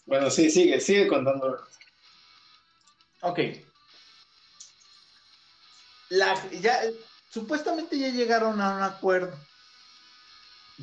[0.05, 1.59] Bueno, sí, sigue, sigue contando.
[3.21, 3.39] Ok.
[6.09, 6.81] La, ya,
[7.29, 9.37] supuestamente ya llegaron a un acuerdo.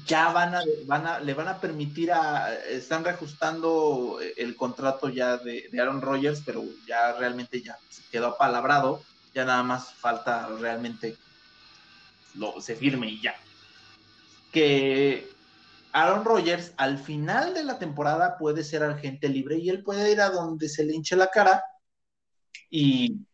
[0.05, 5.39] Ya van a, van a, le van a permitir a, están reajustando el contrato ya
[5.39, 7.79] de, Aaron Rodgers, pero ya realmente ya
[8.11, 11.17] quedó apalabrado, ya nada más falta realmente
[12.35, 13.35] lo, se firme y ya.
[14.53, 15.29] Que
[15.93, 20.21] Aaron Rodgers al final de la temporada puede ser agente libre y él puede ir
[20.21, 21.65] a donde se le hinche la cara
[22.69, 23.27] y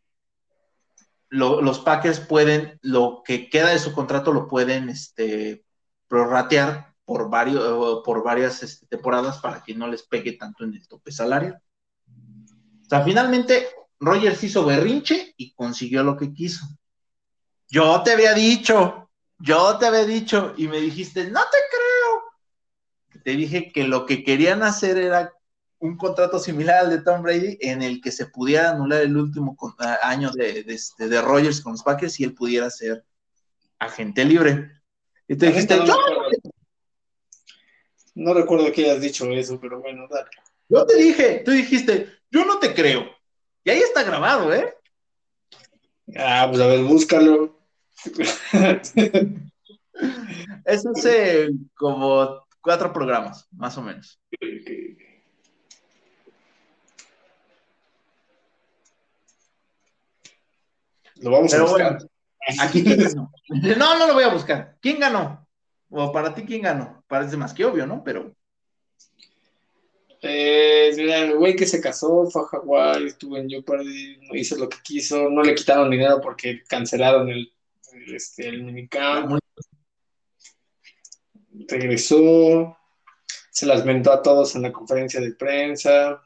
[1.29, 5.64] los Packers pueden, lo que queda de su contrato lo pueden este,
[6.12, 10.87] prorratear por, varios, por varias este, temporadas para que no les pegue tanto en el
[10.87, 11.57] tope salario.
[12.07, 16.66] O sea, finalmente Rogers hizo berrinche y consiguió lo que quiso.
[17.66, 23.22] Yo te había dicho, yo te había dicho y me dijiste, no te creo.
[23.25, 25.33] Te dije que lo que querían hacer era
[25.79, 29.57] un contrato similar al de Tom Brady en el que se pudiera anular el último
[30.03, 33.03] año de, de, este, de Rogers con los Packers y él pudiera ser
[33.79, 34.82] agente libre.
[35.33, 35.97] Y te dijiste, no,
[38.16, 40.29] no recuerdo que hayas dicho eso, pero bueno, dale.
[40.68, 43.07] Yo te dije, tú dijiste, yo no te creo.
[43.64, 44.75] Y ahí está grabado, ¿eh?
[46.14, 47.59] Ah, pues a ver, búscalo.
[50.66, 54.21] Eso hace como cuatro programas, más o menos.
[61.16, 62.12] Lo vamos a buscar.
[62.61, 63.33] Aquí ganó.
[63.76, 64.76] No, no lo voy a buscar.
[64.81, 65.46] ¿Quién ganó?
[65.90, 67.05] O para ti, ¿quién ganó?
[67.07, 68.02] Parece más que obvio, ¿no?
[68.02, 68.35] Pero.
[70.22, 74.78] Eh, el güey que se casó fue a Hawái, estuvo en Jeopardy, hizo lo que
[74.83, 77.52] quiso, no le quitaron dinero porque cancelaron el,
[77.92, 78.52] el, este.
[81.68, 82.78] Regresó,
[83.50, 86.22] se las mentó a todos en la conferencia de prensa,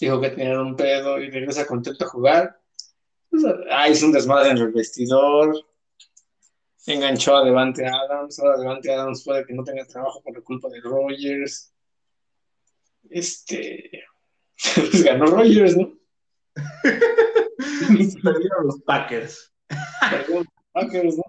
[0.00, 2.60] dijo que tenían un pedo y regresa contento a jugar
[3.70, 5.54] Ah, hizo un desmadre en el vestidor.
[6.86, 8.38] Enganchó a Devante Adams.
[8.38, 11.72] Ahora Devante Adams puede que no tenga trabajo por la culpa de Rogers.
[13.10, 14.04] Este.
[14.74, 15.92] Pues ganó Rogers, ¿no?
[18.22, 19.52] Perdieron los Packers.
[20.00, 21.24] Perdieron los Packers, ¿no?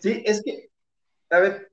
[0.00, 0.70] Sí, es que.
[1.30, 1.72] A ver.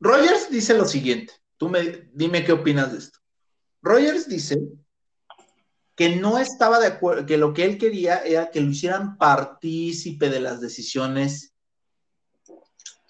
[0.00, 1.32] Rogers dice lo siguiente.
[1.56, 3.20] Tú me dime qué opinas de esto.
[3.82, 4.58] Rogers dice
[5.94, 10.30] que no estaba de acuerdo, que lo que él quería era que lo hicieran partícipe
[10.30, 11.52] de las decisiones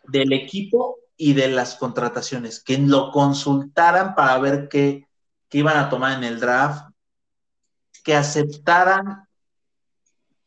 [0.09, 5.07] del equipo y de las contrataciones, que lo consultaran para ver qué,
[5.53, 6.91] iban a tomar en el draft,
[8.03, 9.29] que aceptaran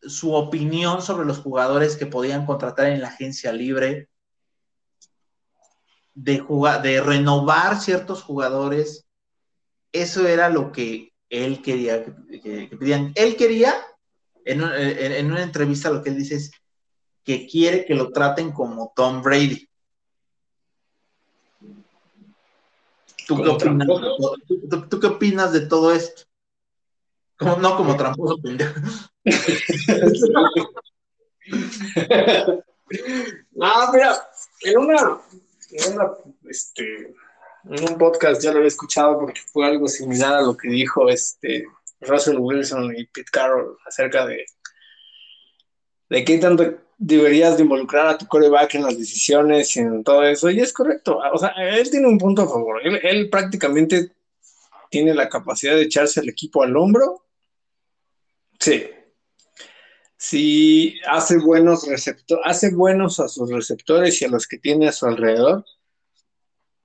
[0.01, 4.09] su opinión sobre los jugadores que podían contratar en la agencia libre,
[6.13, 9.05] de, jugar, de renovar ciertos jugadores.
[9.91, 13.11] Eso era lo que él quería que, pedían.
[13.15, 13.73] Él quería,
[14.43, 16.51] en, una entrevista lo que él dice es
[17.23, 19.67] que quiere que lo traten como Tom Brady.
[23.27, 24.35] ¿Tú qué, opinas de todo,
[24.87, 26.23] ¿tú, qué opinas de todo esto?
[27.37, 28.79] Como, no como tramposo, pendejo.
[33.51, 34.29] no, mira,
[34.61, 35.21] en una,
[35.71, 36.11] en una
[36.47, 37.15] este,
[37.69, 41.09] en un podcast ya lo había escuchado porque fue algo similar a lo que dijo
[41.09, 41.65] este
[42.01, 44.45] Russell Wilson y Pete Carroll acerca de,
[46.09, 50.23] de qué tanto deberías de involucrar a tu coreback en las decisiones y en todo
[50.23, 50.49] eso.
[50.49, 51.19] Y es correcto.
[51.33, 52.81] O sea, él tiene un punto a favor.
[52.83, 54.11] Él, prácticamente
[54.89, 57.25] tiene la capacidad de echarse el equipo al hombro.
[58.59, 58.85] Sí.
[60.17, 64.93] Si hace buenos receptores, hace buenos a sus receptores y a los que tiene a
[64.93, 65.65] su alrededor,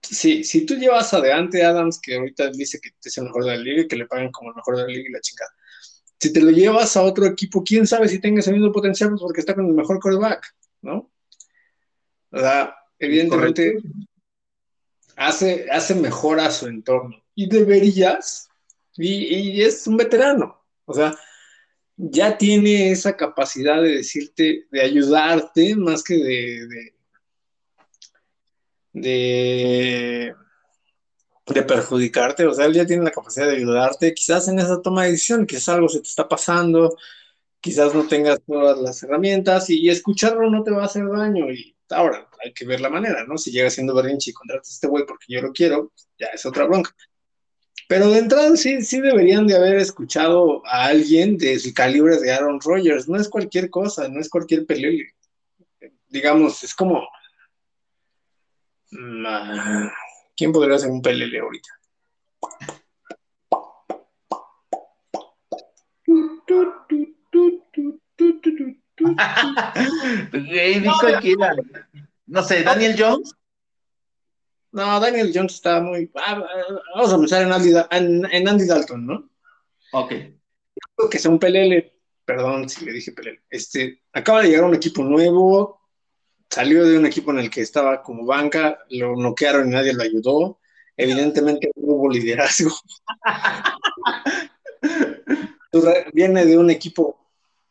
[0.03, 3.51] Sí, si tú llevas adelante a Adams, que ahorita dice que es el mejor de
[3.51, 5.51] la liga y que le paguen como el mejor de la liga y la chingada,
[6.19, 9.21] Si te lo llevas a otro equipo, quién sabe si tenga ese mismo potencial, pues
[9.23, 11.11] porque está con el mejor quarterback, ¿no?
[12.33, 13.79] O sea, evidentemente
[15.17, 17.23] hace, hace mejor a su entorno.
[17.35, 18.49] Y deberías,
[18.97, 21.17] y, y es un veterano, o sea,
[21.97, 26.95] ya tiene esa capacidad de decirte, de ayudarte, más que de, de,
[28.93, 30.35] de,
[31.45, 32.47] perjudicarte.
[32.47, 35.47] O sea, él ya tiene la capacidad de ayudarte, quizás en esa toma de decisión,
[35.47, 36.97] quizás algo se te está pasando,
[37.61, 41.51] quizás no tengas todas las herramientas y, escucharlo no te va a hacer daño.
[41.53, 43.37] Y ahora hay que ver la manera, ¿no?
[43.39, 46.47] Si llega siendo berrinche y contratas a este güey porque yo lo quiero, ya es
[46.47, 46.95] otra bronca.
[47.89, 52.61] Pero de entrada sí, sí deberían de haber escuchado a alguien de calibre de Aaron
[52.61, 53.09] Rodgers.
[53.09, 55.13] No es cualquier cosa, no es cualquier pelele.
[56.09, 57.09] Digamos, es como...
[58.99, 59.91] Ah,
[60.37, 61.69] ¿Quién podría ser un pelele ahorita?
[72.27, 73.35] no sé, Daniel Jones.
[74.73, 76.11] No, Daniel Jones está muy.
[76.15, 76.45] Ah,
[76.95, 79.31] vamos a pensar en Andy, en, Andy, Dalton, ¿no?
[79.93, 80.11] Ok.
[80.97, 81.93] Creo que sea un pelele.
[82.25, 83.43] Perdón si le dije pelele.
[83.51, 85.80] Este, acaba de llegar un equipo nuevo.
[86.51, 88.79] Salió de un equipo en el que estaba como banca.
[88.91, 90.59] Lo noquearon y nadie lo ayudó.
[90.97, 92.71] Evidentemente no hubo liderazgo.
[96.13, 97.21] Viene de un equipo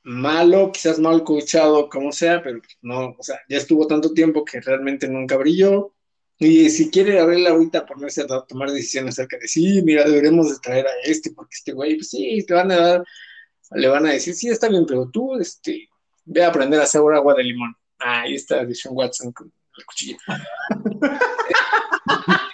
[0.03, 4.61] malo, quizás mal coachado, como sea, pero no, o sea, ya estuvo tanto tiempo que
[4.61, 5.93] realmente nunca brilló
[6.41, 10.59] y si quiere abrirla ahorita, ponerse a tomar decisiones acerca de, sí, mira, deberemos de
[10.59, 13.03] traer a este, porque este güey, pues sí, te van a dar,
[13.71, 15.89] le van a decir, sí, está bien, pero tú, este,
[16.23, 17.75] ve a aprender a hacer agua de limón.
[17.99, 20.17] Ah, ahí está Dishon Watson con el cuchillo.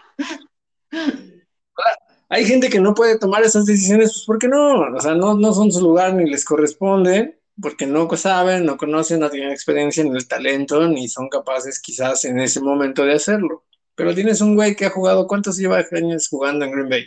[2.29, 5.53] Hay gente que no puede tomar esas decisiones, pues porque no, o sea, no, no
[5.53, 10.15] son su lugar ni les corresponde, porque no saben, no conocen, no tienen experiencia en
[10.15, 13.63] el talento, ni son capaces quizás en ese momento de hacerlo.
[13.95, 17.05] Pero tienes un güey que ha jugado, ¿cuántos lleva años jugando en Green Bay?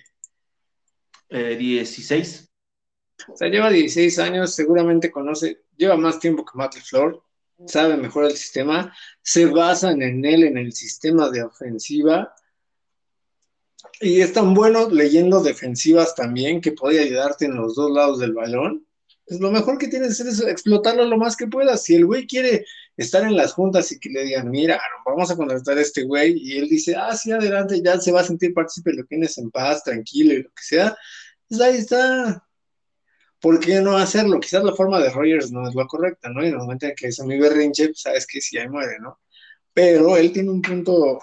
[1.28, 2.48] Eh, 16.
[3.28, 7.22] O sea, lleva 16 años, seguramente conoce, lleva más tiempo que Matt Flor,
[7.66, 12.34] sabe mejor el sistema, se basan en él, en el sistema de ofensiva,
[14.00, 18.32] y es tan bueno leyendo defensivas también que puede ayudarte en los dos lados del
[18.32, 18.88] balón
[19.28, 21.84] pues lo mejor que tienes es explotarlo lo más que puedas.
[21.84, 22.64] Si el güey quiere
[22.96, 26.34] estar en las juntas y que le digan, mira, vamos a contratar a este güey,
[26.38, 29.50] y él dice, ah, sí, adelante, ya se va a sentir partícipe, lo tienes en
[29.50, 30.96] paz, tranquilo y lo que sea,
[31.46, 32.42] pues ahí está.
[33.40, 34.40] ¿Por qué no hacerlo?
[34.40, 36.44] Quizás la forma de Rogers no es la correcta, ¿no?
[36.44, 39.20] Y normalmente que es mi berrinche, pues sabes que sí, ahí muere, ¿no?
[39.72, 41.20] Pero él tiene un punto,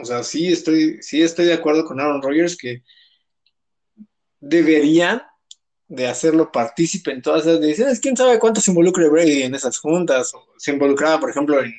[0.00, 2.82] o sea, sí estoy, sí estoy de acuerdo con Aaron Rodgers que
[4.40, 5.22] deberían
[5.86, 8.00] de hacerlo partícipe en todas esas decisiones.
[8.00, 10.32] ¿Quién sabe cuánto se involucra Brady en esas juntas?
[10.32, 11.74] O se involucraba, por ejemplo, en...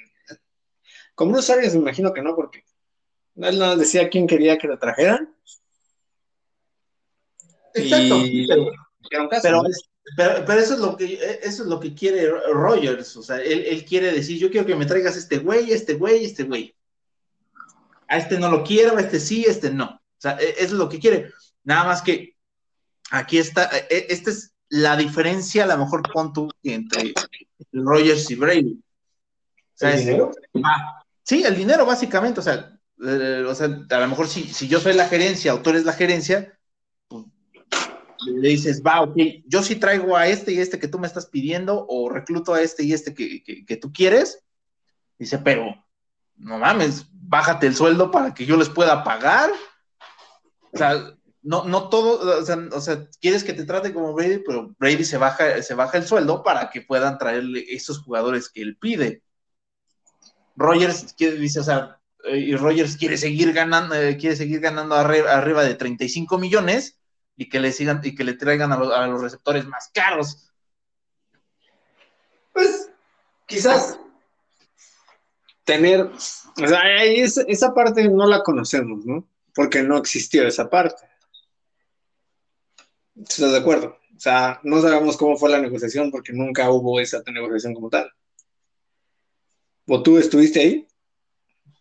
[1.16, 2.64] Con Bruce Arias me imagino que no, porque
[3.36, 5.36] él no decía quién quería que lo trajeran.
[7.74, 8.24] Exacto.
[8.48, 8.72] pero,
[9.10, 13.16] pero, eso es lo que eso es lo que quiere Rogers.
[13.18, 16.26] O sea, él, él quiere decir, yo quiero que me traigas este güey, este güey,
[16.26, 16.76] este güey.
[18.08, 19.86] A este no lo quiero, a este sí, a este no.
[19.86, 21.32] O sea, eso es lo que quiere.
[21.64, 22.36] Nada más que
[23.12, 27.14] aquí está, e, e, esta es la diferencia, a lo mejor pon tú, entre
[27.72, 28.84] Rogers y Brady.
[29.80, 30.32] ¿El dinero?
[31.24, 34.80] sí, el dinero, básicamente, o sea, eh, o sea a lo mejor si, si yo
[34.80, 36.58] soy la gerencia o tú eres la gerencia,
[38.26, 41.26] le dices, va, ok, yo sí traigo a este y este que tú me estás
[41.26, 44.44] pidiendo, o recluto a este y este que, que tú quieres,
[45.18, 45.76] dice, pero
[46.38, 49.52] no mames, bájate el sueldo para que yo les pueda pagar.
[50.72, 55.04] O sea, no, no todo, o sea, quieres que te trate como Brady, pero Brady
[55.04, 59.22] se baja, se baja el sueldo para que puedan traerle esos jugadores que él pide.
[60.56, 65.64] Rogers dice, o sea, eh, y Rogers quiere seguir ganando, eh, quiere seguir ganando arriba,
[65.64, 67.00] de 35 millones
[67.36, 70.50] y que le sigan y que le traigan a, los receptores más caros.
[72.54, 72.90] Pues,
[73.48, 74.00] quizás
[75.64, 79.28] tener, o sea, esa, esa parte no la conocemos, ¿no?
[79.56, 81.08] Porque no existió esa parte.
[83.16, 83.98] ¿Estás de acuerdo?
[84.16, 88.12] O sea, no sabemos cómo fue la negociación porque nunca hubo esa negociación como tal.
[89.88, 90.88] ¿O tú estuviste ahí?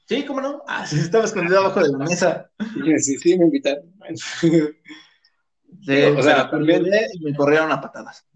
[0.09, 0.63] Sí, ¿cómo no?
[0.67, 2.51] Ah, sí, estaba escondido abajo de la mesa.
[2.99, 3.93] Sí, sí, me invitaron.
[5.81, 6.85] Sí, o sea, también
[7.21, 8.27] me corrieron a patadas.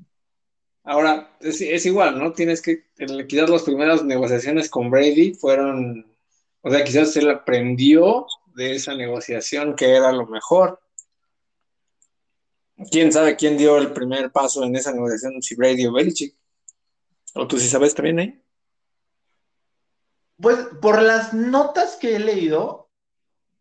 [0.82, 2.32] Ahora, es, es, igual, ¿no?
[2.32, 2.86] Tienes que,
[3.28, 6.06] quizás las primeras negociaciones con Brady fueron,
[6.62, 10.80] o sea, quizás él aprendió de esa negociación que era lo mejor
[12.90, 16.36] quién sabe quién dio el primer paso en esa negociación, si Brady o Belichick.
[17.34, 18.42] ¿O tú sí sabes también ahí?
[20.40, 22.90] Pues por las notas que he leído,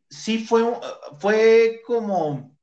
[0.09, 0.63] sí fue,
[1.19, 2.54] fue como,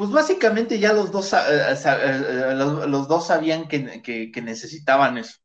[0.00, 1.36] pues básicamente ya los dos, eh,
[1.84, 5.36] eh, los, dos sabían que, necesitaban eso.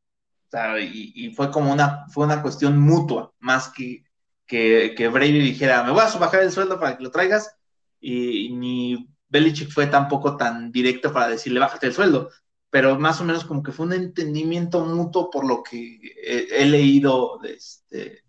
[0.79, 4.05] y, fue como una, fue una cuestión mutua, más que,
[4.47, 7.53] que, Brady dijera, me voy a bajar el sueldo para que lo traigas,
[7.99, 12.29] y, ni Belichick fue tampoco tan directo para decirle, bájate el sueldo,
[12.69, 17.39] pero más o menos como que fue un entendimiento mutuo por lo que he, leído
[17.43, 18.23] de, este,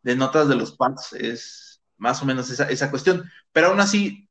[0.00, 4.27] de notas de los Pats, es más o menos esa, cuestión, pero aún así,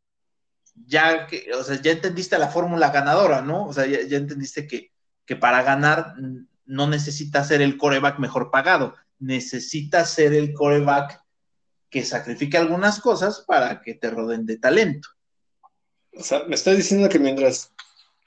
[0.86, 3.65] ya, que, o sea, ya entendiste la fórmula ganadora, ¿no?
[3.65, 4.91] O sea, ya, ya entendiste que,
[5.25, 6.15] que para ganar
[6.65, 11.21] no necesita ser el coreback mejor pagado, necesita ser el coreback
[11.89, 15.09] que sacrifique algunas cosas para que te roden de talento.
[16.13, 17.73] O sea, me estás diciendo que mientras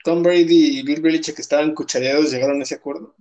[0.03, 3.15] Tom Brady y Bill Belichick estaban cuchareados llegaron a ese acuerdo.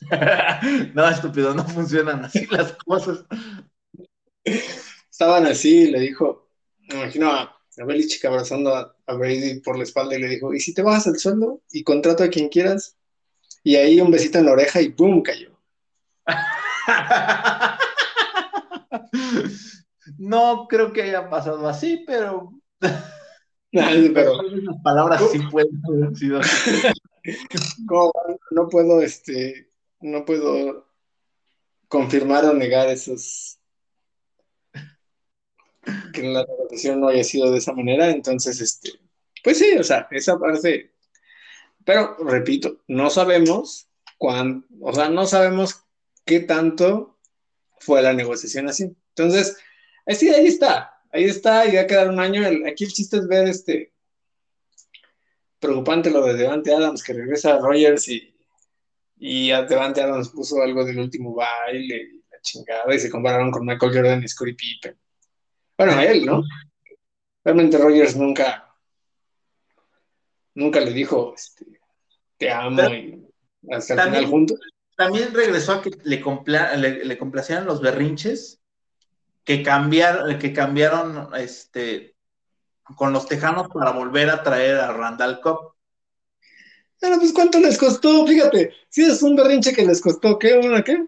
[0.94, 3.24] no, estúpido, no funcionan así las cosas.
[5.10, 6.50] Estaban así, le dijo,
[6.88, 10.60] me imagino a, Belichick abrazando a, a, Brady por la espalda y le dijo, ¿y
[10.60, 12.96] si te bajas el sueldo y contrato a quien quieras?
[13.62, 15.22] Y ahí un besito en la oreja y ¡pum!
[15.22, 15.50] cayó.
[20.18, 22.52] no creo que haya pasado así, pero.
[23.70, 24.40] pero
[24.82, 26.40] palabras sí pueden haber sido
[28.50, 29.70] No puedo, este,
[30.00, 30.88] no puedo
[31.88, 33.59] confirmar o negar esos
[36.12, 38.90] que la negociación no haya sido de esa manera, entonces, este,
[39.42, 40.92] pues sí, o sea, esa parte,
[41.84, 45.84] pero repito, no sabemos cuándo, o sea, no sabemos
[46.24, 47.18] qué tanto
[47.78, 48.94] fue la negociación así.
[49.16, 49.56] Entonces,
[50.06, 52.42] así ahí está, ahí está, y va a quedar un año.
[52.68, 53.92] aquí el chiste es ver este
[55.58, 58.34] preocupante lo de Devante Adams, que regresa a Rogers y,
[59.16, 63.66] y a Devante Adams puso algo del último baile, la chingada, y se compararon con
[63.66, 64.98] Michael Jordan y Scottie Pippen.
[65.80, 66.42] Bueno, a él, ¿no?
[67.42, 68.70] Realmente Rogers nunca,
[70.54, 71.80] nunca le dijo, este,
[72.36, 73.26] te amo y
[73.70, 74.60] hasta el final juntos
[74.94, 78.60] también regresó a que le, le, complacieran los berrinches
[79.42, 82.14] que, cambiar, que cambiaron este,
[82.94, 85.72] con los tejanos para volver a traer a Randall Cobb.
[86.98, 90.58] Pero pues cuánto les costó, fíjate, si es un berrinche que les costó, ¿qué?
[90.58, 91.06] ¿Una qué?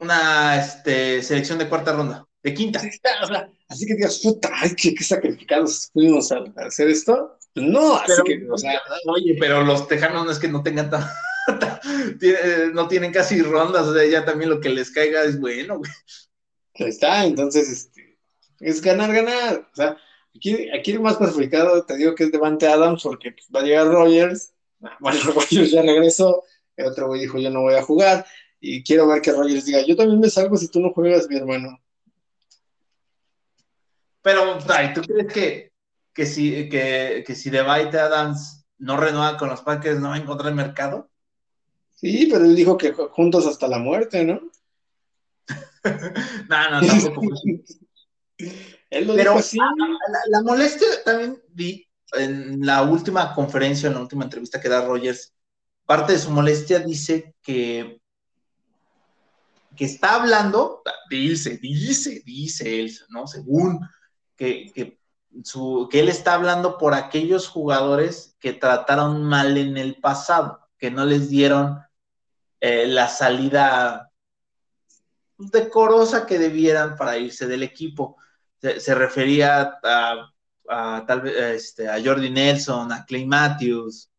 [0.00, 2.80] Una este, selección de cuarta ronda, de quinta.
[3.68, 7.36] así que digas, puta, ay, qué, sacrificados fuimos a, hacer esto.
[7.54, 8.80] Pues no, así que, o sea.
[9.06, 11.04] Oye, pero los tejanos no es que no tengan tan
[12.74, 15.90] no tienen casi rondas, o sea, ya también lo que les caiga es bueno, güey.
[16.76, 18.18] Ahí está, entonces, este,
[18.60, 19.68] es ganar, ganar.
[19.72, 19.96] O sea,
[20.34, 23.64] aquí, aquí el más perjudicado, te digo que es Devante Adams, porque pues, va a
[23.64, 24.52] llegar Rogers.
[25.00, 26.44] Bueno, Rogers ya regresó,
[26.76, 28.24] el otro güey dijo, yo no voy a jugar,
[28.60, 31.36] y quiero ver que Rogers diga, yo también me salgo si tú no juegas, mi
[31.36, 31.78] hermano.
[34.22, 34.58] Pero,
[34.94, 35.72] ¿tú crees que,
[36.12, 40.18] que si, que, que si Devante Adams no renueva con los Packers, no va a
[40.18, 41.10] encontrar mercado?
[41.94, 44.40] Sí, pero él dijo que juntos hasta la muerte, ¿no?
[46.48, 47.36] no, no, tampoco.
[48.90, 49.58] él lo pero dijo así.
[50.28, 55.34] La, molestia también vi en la última conferencia, en la última entrevista que da Rogers,
[55.84, 58.00] parte de su molestia dice que,
[59.76, 63.26] que está hablando, dice, dice, dice él, ¿no?
[63.26, 63.80] Según
[64.40, 64.98] que, que,
[65.44, 70.90] su, que él está hablando por aquellos jugadores que trataron mal en el pasado, que
[70.90, 71.78] no les dieron
[72.58, 74.10] eh, la salida
[75.36, 78.16] decorosa que debieran para irse del equipo.
[78.58, 84.10] Se, refería a, tal vez este, a Jordi Nelson, a Clay Matthews,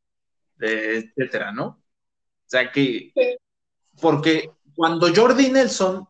[0.60, 1.66] etcétera, ¿no?
[1.66, 3.12] O sea que,
[4.00, 6.08] porque cuando Jordi Nelson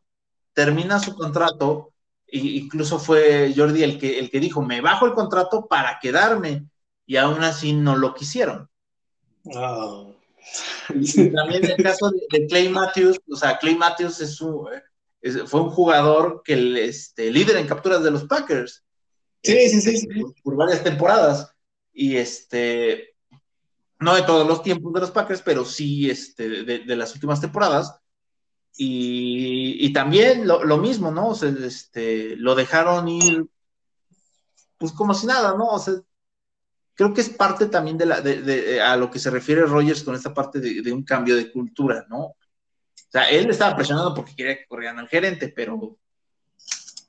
[0.53, 1.91] termina su contrato,
[2.32, 6.66] incluso fue Jordi el que, el que dijo, me bajo el contrato para quedarme,
[7.06, 8.70] y aún así no lo quisieron.
[9.54, 10.06] Ah.
[10.88, 14.40] También el caso de, Clay Matthews, o sea, Clay Matthews es
[15.46, 18.84] fue un jugador que este, líder en capturas de los Packers.
[19.44, 20.08] Sí, sí, sí,
[20.44, 21.54] Por, varias temporadas.
[21.94, 23.16] Y este,
[24.00, 28.00] no de todos los tiempos de los Packers, pero sí este, de, las últimas temporadas.
[28.78, 31.30] Y, también lo, mismo, ¿no?
[31.30, 33.45] O sea, este, lo dejaron ir,
[34.78, 35.67] pues como si nada, ¿no?
[35.67, 35.95] O sea,
[36.95, 40.15] creo que es parte también de, la, de, a lo que se refiere Rogers con
[40.15, 42.19] esta parte de, un cambio de cultura, ¿no?
[42.19, 42.36] O
[43.09, 45.97] sea, él estaba presionado porque quería que corrieran al gerente, pero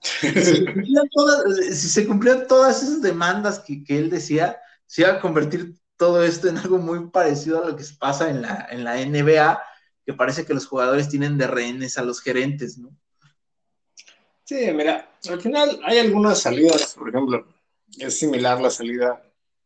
[0.00, 0.28] si
[1.74, 6.58] se cumplían todas, esas demandas que, él decía, se iba a convertir todo esto en
[6.58, 9.62] algo muy parecido a lo que se pasa en la, en la NBA,
[10.04, 12.90] que parece que los jugadores tienen de rehenes a los gerentes, ¿no?
[14.44, 17.46] Sí, mira, al final hay algunas salidas, por ejemplo,
[17.98, 19.22] es similar la salida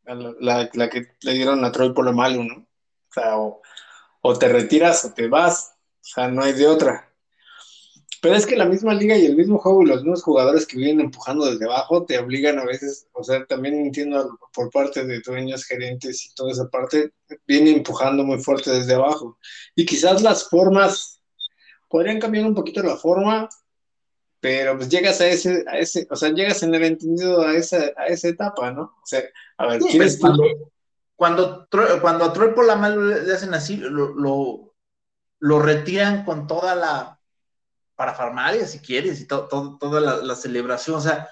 [0.07, 2.55] a la, que le dieron a Troy Polamalu, ¿no?
[2.57, 7.06] O sea, o te retiras o te vas, o sea, no hay de otra.
[8.27, 10.77] Pero es que la misma liga y el mismo juego y los mismos jugadores que
[10.77, 15.21] vienen empujando desde abajo te obligan a veces, o sea, también entiendo por parte de
[15.21, 17.13] dueños, gerentes y toda esa parte,
[17.47, 19.39] viene empujando muy fuerte desde abajo.
[19.77, 21.23] Y quizás las formas,
[21.89, 23.49] podrían cambiar un poquito la forma,
[24.41, 27.93] pero pues llegas a ese, a ese, o sea, llegas en el entendido a esa,
[27.97, 28.83] a esa etapa, ¿no?
[28.83, 29.23] O sea,
[29.57, 30.43] a ver, ¿quieres cuando,
[31.15, 31.69] cuando,
[32.01, 34.75] cuando a Troy por la mano le hacen así, lo, lo,
[35.39, 37.16] lo retiran con toda la
[37.97, 41.29] para farmaria, si quieres, y toda la, celebración, o sea,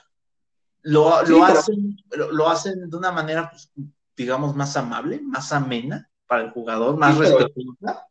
[0.81, 3.71] lo, lo hacen, lo, hacen de una manera, pues,
[4.17, 8.07] digamos, más amable, más amena para el jugador, más respetuosa.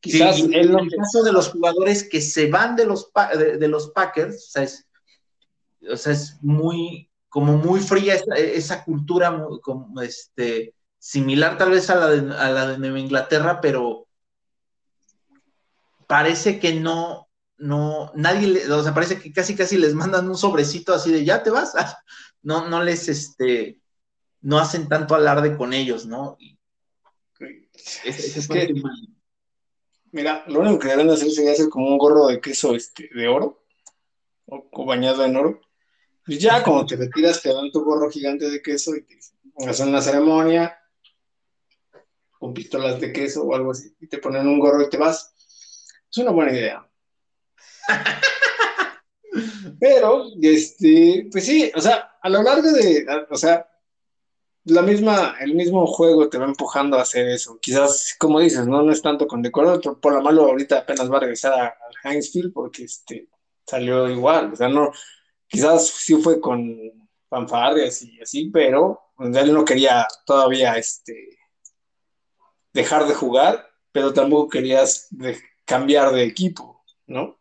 [0.00, 4.36] Quizás en el caso de los jugadores que se van de los, de, los Packers,
[4.36, 4.88] o sea, es,
[5.90, 11.96] o sea, es muy, como muy fría esa, cultura, como este, similar tal vez a
[11.96, 14.06] la, de, a la de Nueva Inglaterra, pero
[16.06, 17.27] parece que no,
[17.58, 21.24] no, nadie, le, o sea, parece que casi casi les mandan un sobrecito así de
[21.24, 21.74] ya te vas,
[22.42, 23.80] no, no les, este,
[24.40, 26.36] no hacen tanto alarde con ellos, ¿no?
[28.04, 28.74] es, que,
[30.12, 33.28] mira, lo único que deben hacer sería hacer como un gorro de queso este, de
[33.28, 33.64] oro,
[34.46, 35.60] o, bañado en oro,
[36.26, 39.18] y ya cuando te retiras te dan tu gorro gigante de queso y te
[39.68, 40.78] hacen una ceremonia
[42.38, 45.34] con pistolas de queso o algo así, y te ponen un gorro y te vas.
[46.10, 46.87] Es una buena idea.
[49.80, 53.68] Pero, este, pues sí, o sea, a lo largo de, o sea,
[54.64, 57.58] la misma, el mismo juego te va empujando a hacer eso.
[57.60, 61.18] Quizás, como dices, no, no es tanto con decoro, por lo malo ahorita apenas va
[61.18, 61.72] a regresar al
[62.12, 63.28] Heinzfield porque este,
[63.66, 64.92] salió igual, o sea, no,
[65.46, 66.76] quizás sí fue con
[67.28, 71.38] fanfarrias y así, pero él no quería todavía este,
[72.72, 75.08] dejar de jugar, pero tampoco querías
[75.64, 77.37] cambiar de equipo, ¿no?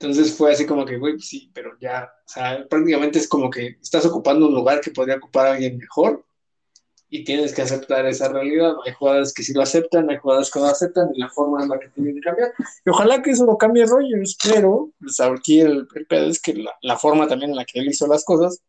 [0.00, 3.76] Entonces fue así como que, güey, sí, pero ya, o sea, prácticamente es como que
[3.82, 6.24] estás ocupando un lugar que podría ocupar alguien mejor
[7.10, 8.72] y tienes que aceptar esa realidad.
[8.86, 11.68] Hay jugadores que sí lo aceptan, hay jugadores que no aceptan y la forma en
[11.68, 12.50] la que tienen que cambiar.
[12.86, 16.96] Y ojalá que eso lo cambie Rogers, pero pues, aquí el, pedo es que la,
[16.96, 18.62] forma también en la que él hizo las cosas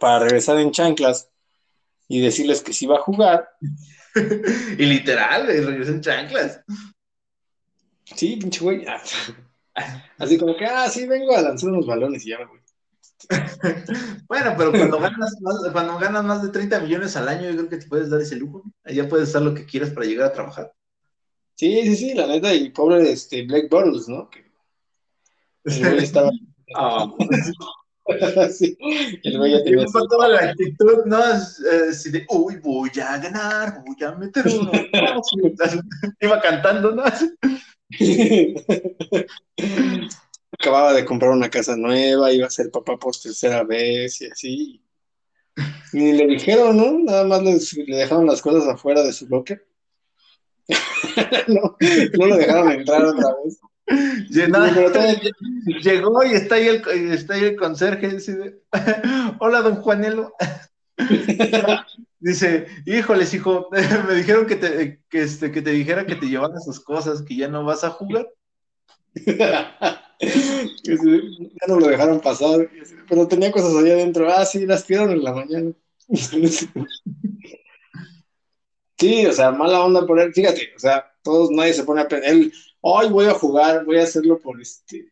[0.00, 1.28] para regresar en chanclas
[2.08, 3.50] y decirles que sí va a jugar.
[4.16, 6.60] y literal, regresó en chanclas.
[8.16, 8.84] Sí, pinche güey.
[10.18, 12.60] Así como que, ah, sí, vengo a lanzar unos balones y ya me voy.
[14.28, 17.68] bueno, pero cuando ganas, más, cuando ganas más de 30 millones al año, yo creo
[17.68, 18.64] que te puedes dar ese lujo.
[18.84, 20.72] Ya puedes hacer lo que quieras para llegar a trabajar.
[21.54, 24.30] Sí, sí, sí, la neta, y pobre este Black Bottles, ¿no?
[24.30, 24.50] Que
[25.64, 26.30] el estaba.
[26.78, 27.16] oh.
[28.50, 28.76] sí,
[29.22, 29.84] el güey ya tenía.
[29.84, 31.18] toda la actitud, ¿no?
[31.18, 34.72] Así de, uy, voy a ganar, voy a meter uno.
[36.20, 37.04] Iba cantando, ¿no?
[40.52, 44.82] Acababa de comprar una casa nueva, iba a ser papá por tercera vez y así.
[45.92, 46.98] Ni le dijeron, ¿no?
[47.00, 47.58] Nada más le,
[47.96, 49.66] dejaron las cosas afuera de su locker.
[51.48, 51.76] no,
[52.18, 53.58] no lo dejaron entrar otra vez.
[55.82, 58.08] Llegó y está ahí el, está ahí el conserje.
[58.08, 58.60] Dice,
[59.40, 60.34] Hola, don Juanelo.
[62.20, 63.68] Dice, híjoles, hijo,
[64.08, 67.34] me dijeron que te, que, este, que te dijera que te llevaran sus cosas, que
[67.36, 68.28] ya no vas a jugar.
[69.14, 70.04] ya
[71.66, 72.70] no lo dejaron pasar,
[73.08, 74.30] pero tenía cosas allá adentro.
[74.30, 75.72] Ah, sí, las tiraron en la mañana.
[78.98, 80.32] sí, o sea, mala onda por él.
[80.34, 84.04] Fíjate, o sea, todos, nadie se pone a él, hoy voy a jugar, voy a
[84.04, 85.10] hacerlo por este,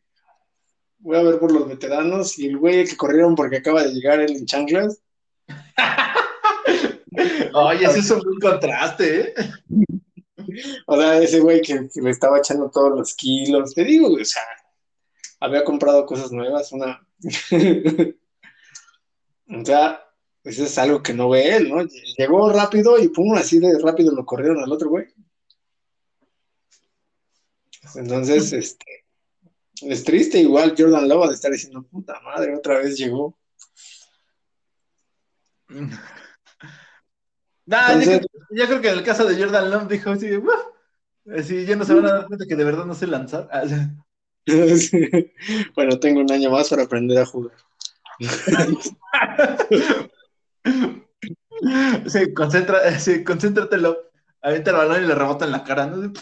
[0.98, 4.20] voy a ver por los veteranos y el güey que corrieron porque acaba de llegar
[4.20, 5.00] él en chanclas.
[7.54, 9.34] Oye, ese es un buen contraste, ¿eh?
[10.86, 14.42] O sea, ese güey que, le estaba echando todos los kilos, te digo, o sea,
[15.40, 17.06] había comprado cosas nuevas, una.
[19.48, 20.04] o sea,
[20.44, 21.84] eso es algo que no ve él, ¿no?
[22.16, 25.06] Llegó rápido y pum, así de rápido lo corrieron al otro güey.
[27.94, 29.04] Entonces, este,
[29.82, 33.38] es triste, igual Jordan Love de estar diciendo, puta madre, otra vez llegó.
[37.68, 37.76] No,
[38.50, 40.30] yo, creo, que en el caso de Jordan Love dijo así,
[41.36, 43.46] así ya no se van a dar cuenta que de verdad no sé lanzar.
[45.76, 47.52] bueno, tengo un año más para aprender a jugar.
[52.06, 54.12] Sí, concentra, sí, concéntratelo.
[54.40, 55.86] Avienta el balón y le rebota en la cara.
[55.86, 56.12] ¿no?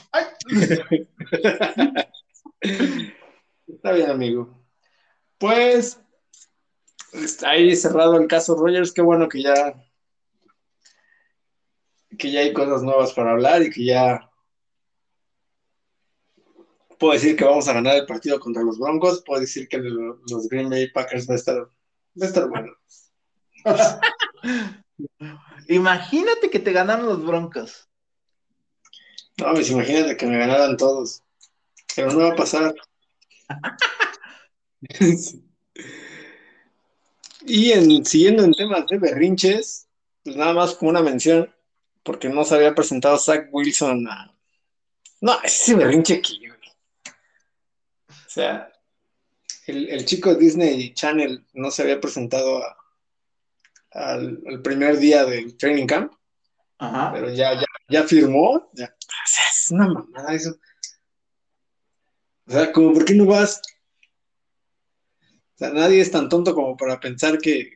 [3.69, 4.65] Está bien, amigo.
[5.37, 6.01] Pues
[7.13, 8.93] está ahí cerrado el caso Rogers.
[8.93, 9.75] Qué bueno que ya
[12.17, 14.31] que ya hay cosas nuevas para hablar y que ya
[16.99, 19.23] puedo decir que vamos a ganar el partido contra los Broncos.
[19.25, 21.69] Puedo decir que los Green Bay Packers va a estar, va
[22.21, 22.73] a estar bueno.
[25.69, 27.89] Imagínate que te ganaron los Broncos.
[29.39, 31.23] No, pues imagínate que me ganaran todos.
[31.95, 32.75] Pero no va a pasar.
[37.47, 39.89] y en, siguiendo en temas de berrinches,
[40.25, 41.53] pues nada más como una mención,
[42.07, 44.33] porque no se había presentado Zach Wilson a.
[45.21, 48.73] No, ese berrinche aquí, O sea,
[49.67, 52.77] el, el chico de Disney Channel no se había presentado a,
[53.91, 56.13] al, primer día del training camp.
[56.79, 58.71] Pero ya, ya, ya firmó.
[58.75, 58.95] Ya.
[59.05, 60.55] es una mamada eso.
[62.47, 63.61] O sea, como, ¿por qué no vas?
[65.55, 67.76] O sea, nadie es tan tonto como para pensar que,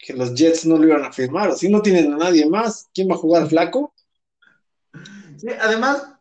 [0.00, 1.50] que los Jets no lo iban a firmar.
[1.50, 3.94] O si no tienen a nadie más, ¿quién va a jugar flaco?
[5.36, 6.14] Sí, además,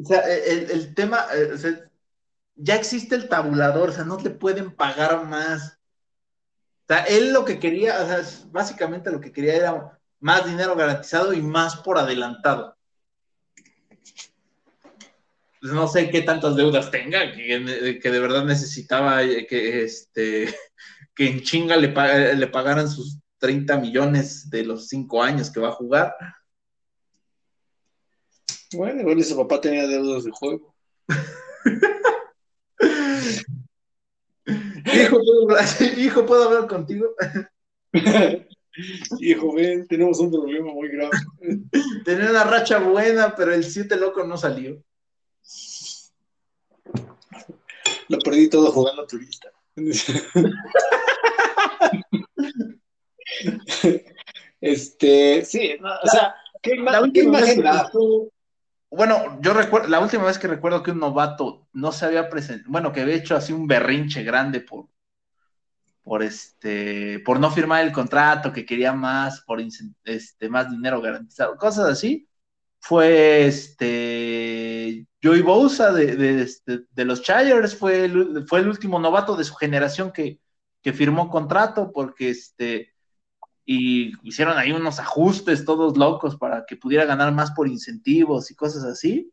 [0.00, 1.90] o sea, el, el tema, eh, o
[2.56, 5.78] ya existe el tabulador, o sea, no te pueden pagar más
[6.92, 11.32] sea, él lo que quería, o sea, básicamente lo que quería era más dinero garantizado
[11.32, 12.76] y más por adelantado.
[15.60, 20.54] Pues no sé qué tantas deudas tenga, que, de verdad necesitaba eh, que, este,
[21.14, 25.68] que en chinga le, le pagaran sus 30 millones de los 5 años que va
[25.68, 26.14] a jugar.
[28.72, 30.74] Bueno, igual su papá tenía deudas de juego.
[35.96, 37.14] Hijo, ¿puedo, hablar contigo?
[39.20, 41.10] Hijo, ven, tenemos un problema muy grave.
[42.04, 44.82] Tenía una racha buena, pero el 7 loco no salió.
[48.08, 49.50] Lo perdí todo jugando turista.
[54.60, 57.64] Este, sí, o sea, ¿qué, la última imagen
[58.94, 62.70] bueno, yo recuerdo, la última vez que recuerdo que un novato no se había presentado,
[62.70, 64.90] bueno, que había hecho así un berrinche grande por,
[66.02, 69.62] por este, por no firmar el contrato, que quería más, por
[70.04, 72.28] este, más dinero garantizado, cosas así,
[72.84, 79.36] fue este Joey Bosa de, este, de, los Chargers, fue el, fue el último novato
[79.36, 80.40] de su generación que,
[80.82, 82.92] que firmó contrato, porque este
[83.64, 88.56] y hicieron ahí unos ajustes todos locos para que pudiera ganar más por incentivos y
[88.56, 89.32] cosas así.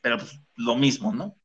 [0.00, 1.36] Pero pues lo mismo, ¿no?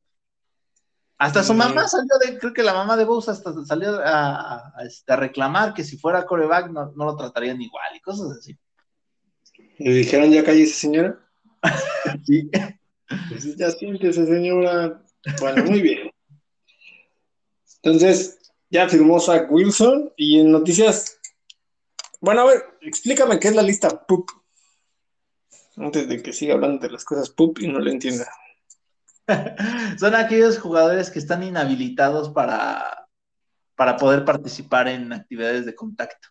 [1.17, 5.13] Hasta su mamá salió de, creo que la mamá de Bose hasta salió a, este,
[5.17, 8.57] reclamar que si fuera coreback no, no, lo tratarían igual y cosas así.
[9.78, 11.19] ¿Le dijeron ya calle esa señora?
[12.26, 12.49] sí.
[13.30, 15.01] Pues ya siente esa señora.
[15.39, 16.11] Bueno, muy bien.
[17.82, 21.19] Entonces, ya firmó Zach Wilson y en noticias
[22.26, 24.32] bueno, a ver, explícame qué es la lista PUP.
[25.78, 28.26] Antes de que siga hablando de las cosas PUP y no lo entienda.
[29.99, 33.07] Son aquellos jugadores que están inhabilitados para,
[33.76, 36.30] para poder participar en actividades de contacto.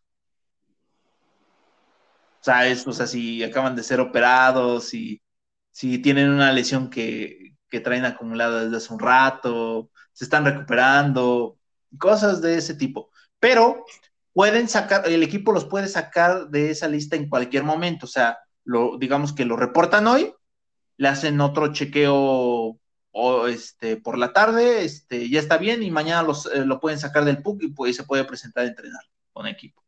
[2.45, 5.23] O sea, es, o sea, si acaban de ser operados, y
[5.73, 11.59] si tienen una lesión que, que traen acumulada desde hace un rato, se están recuperando,
[11.99, 13.11] cosas de ese tipo.
[13.41, 13.87] Pero
[14.35, 18.39] pueden sacar, el equipo los puede sacar de esa lista en cualquier momento, o sea,
[18.65, 20.35] lo, digamos que lo reportan hoy,
[20.99, 22.79] le hacen otro chequeo
[23.13, 26.99] o este, por la tarde, este, ya está bien y mañana los, eh, lo pueden
[26.99, 29.84] sacar del PUC y pues, se puede presentar a entrenar con equipo.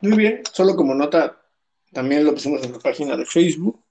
[0.00, 1.40] Muy bien, solo como nota,
[1.92, 3.84] también lo pusimos en la página de Facebook.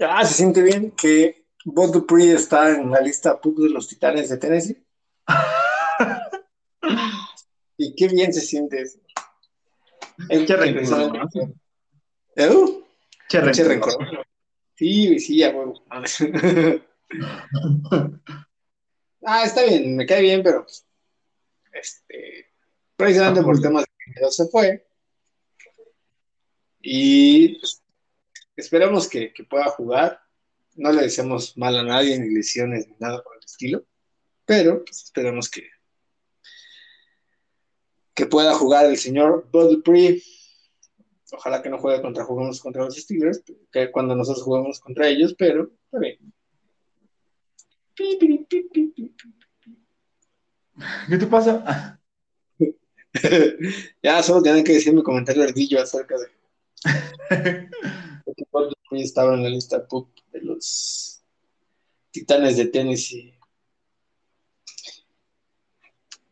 [0.00, 4.28] Ah, se siente bien que Bob Dupree está en la lista PUC de los Titanes
[4.28, 4.84] de Tennessee.
[7.82, 8.98] Y qué bien se siente eso.
[10.28, 10.54] El che
[12.36, 12.84] ¿Edu?
[13.26, 13.40] Che
[14.74, 15.82] Sí, sí, ya, huevo.
[19.24, 20.66] ah, está bien, me cae bien, pero
[21.72, 22.52] este,
[22.96, 24.86] precisamente por temas de dinero se fue.
[26.82, 27.82] Y pues,
[28.56, 30.20] esperamos que, que, pueda jugar.
[30.74, 33.84] No le deseamos mal a nadie, ni lesiones, ni nada por el estilo.
[34.44, 35.68] Pero pues, esperamos que,
[38.14, 39.82] que pueda jugar el señor Bud
[41.32, 45.34] Ojalá que no juegue contra juguemos contra los Steelers, que cuando nosotros jugamos contra ellos,
[45.38, 46.18] pero está bien.
[51.08, 51.99] ¿Qué te pasa?
[54.02, 56.26] ya solo tienen que decir mi comentario ardillo acerca de.
[58.92, 59.86] estaba en la lista
[60.32, 61.22] de los
[62.10, 63.34] titanes de Tennessee.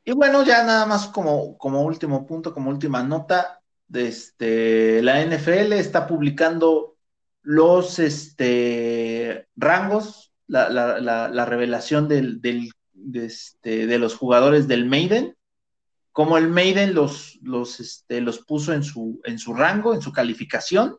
[0.05, 5.23] Y bueno, ya nada más como, como último punto, como última nota, de este, la
[5.25, 6.97] NFL está publicando
[7.43, 12.71] los este, rangos, la, revelación del, de,
[13.25, 15.37] este, de, los jugadores del Maiden,
[16.19, 20.11] como el Maiden los, los, este, los puso en su, en su rango, en su
[20.11, 20.97] calificación.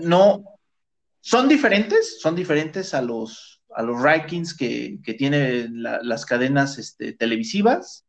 [0.00, 0.42] No,
[1.20, 7.12] son diferentes, son diferentes a los, a los rankings que, que tienen las cadenas este,
[7.12, 8.04] televisivas,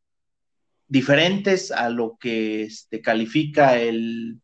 [0.88, 4.42] diferentes a lo que este, califica el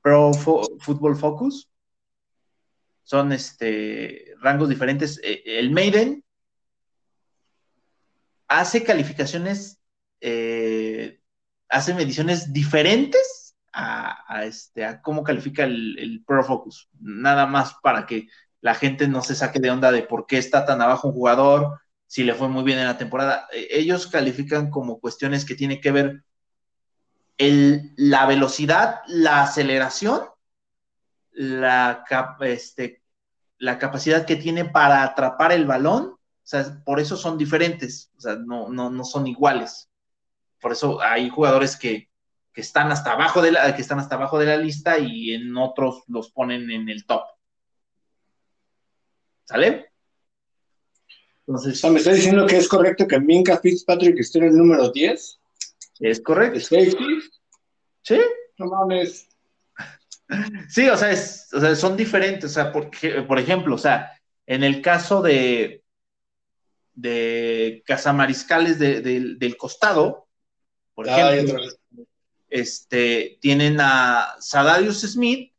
[0.00, 1.68] Pro Football Focus.
[3.02, 5.20] Son este, rangos diferentes.
[5.22, 6.23] E, el Maiden
[8.48, 9.80] hace calificaciones,
[10.20, 11.20] eh,
[11.68, 16.88] hace mediciones diferentes a, este, a cómo califica el, el Pro Focus.
[17.00, 18.28] Nada más para que
[18.60, 21.80] la gente no se saque de onda de por qué está tan abajo un jugador,
[22.06, 23.48] si le fue muy bien en la temporada.
[23.52, 26.22] E, ellos califican como cuestiones que tienen que ver
[27.36, 30.22] el, la velocidad, la aceleración,
[31.32, 32.04] la,
[32.40, 33.02] este,
[33.58, 36.16] la capacidad que tiene para atrapar el balón.
[36.44, 39.88] O sea, por eso son diferentes, o sea, no, no, no son iguales.
[40.60, 42.10] Por eso hay jugadores que,
[42.52, 45.56] que están hasta abajo de la, que están hasta abajo de la lista y en
[45.56, 47.22] otros los ponen en el top.
[49.44, 49.90] ¿Sale?
[51.46, 55.40] Entonces, ¿me está diciendo que es correcto que Minka Fitzpatrick esté en el número 10?
[56.00, 56.60] Es correcto.
[56.60, 57.20] ¿Safety?
[58.02, 58.20] Sí.
[58.58, 59.28] No mames.
[60.68, 62.50] Sí, o sea, es, o sea, son diferentes.
[62.50, 64.12] O sea, porque, por ejemplo, o sea,
[64.46, 65.83] en el caso de,
[66.94, 70.28] de Casamariscales del costado,
[70.94, 71.60] por ejemplo,
[72.48, 75.52] este, tienen a Sadarius Smith,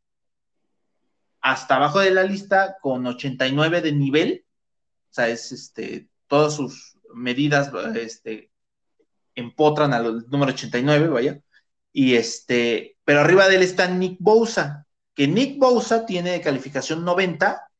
[1.40, 4.44] hasta abajo de la lista con 89 de nivel,
[5.10, 8.50] o sea, es este, todas sus medidas este,
[9.34, 11.40] empotran al número 89, vaya,
[11.92, 17.70] y este, pero arriba de él está Nick Bosa, que Nick Bosa tiene calificación 90,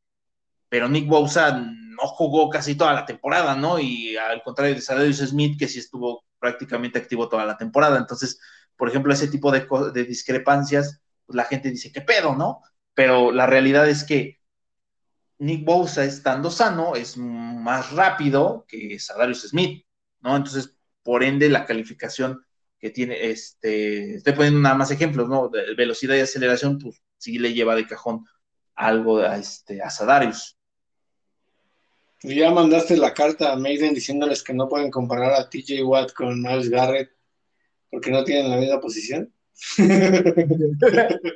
[0.68, 1.70] pero Nick Bosa
[2.00, 3.78] no jugó casi toda la temporada, ¿no?
[3.78, 7.98] Y al contrario de Sadarius Smith, que sí estuvo prácticamente activo toda la temporada.
[7.98, 8.38] Entonces,
[8.76, 9.66] por ejemplo, ese tipo de,
[10.04, 12.60] discrepancias, pues la gente dice, ¿qué pedo, no?
[12.96, 14.40] pero la realidad es que
[15.38, 19.84] Nick Bosa estando sano es más rápido que Sadarius Smith,
[20.20, 20.34] ¿no?
[20.34, 22.42] Entonces, por ende, la calificación
[22.78, 25.50] que tiene, este, estoy poniendo nada más ejemplos, ¿no?
[25.50, 28.24] De velocidad y aceleración, pues sí le lleva de cajón
[28.74, 30.55] algo a, este, a Sadarius.
[32.26, 36.42] ¿Ya mandaste la carta a Maiden diciéndoles que no pueden comparar a TJ Watt con
[36.42, 37.10] Miles Garrett
[37.90, 39.32] porque no tienen la misma posición?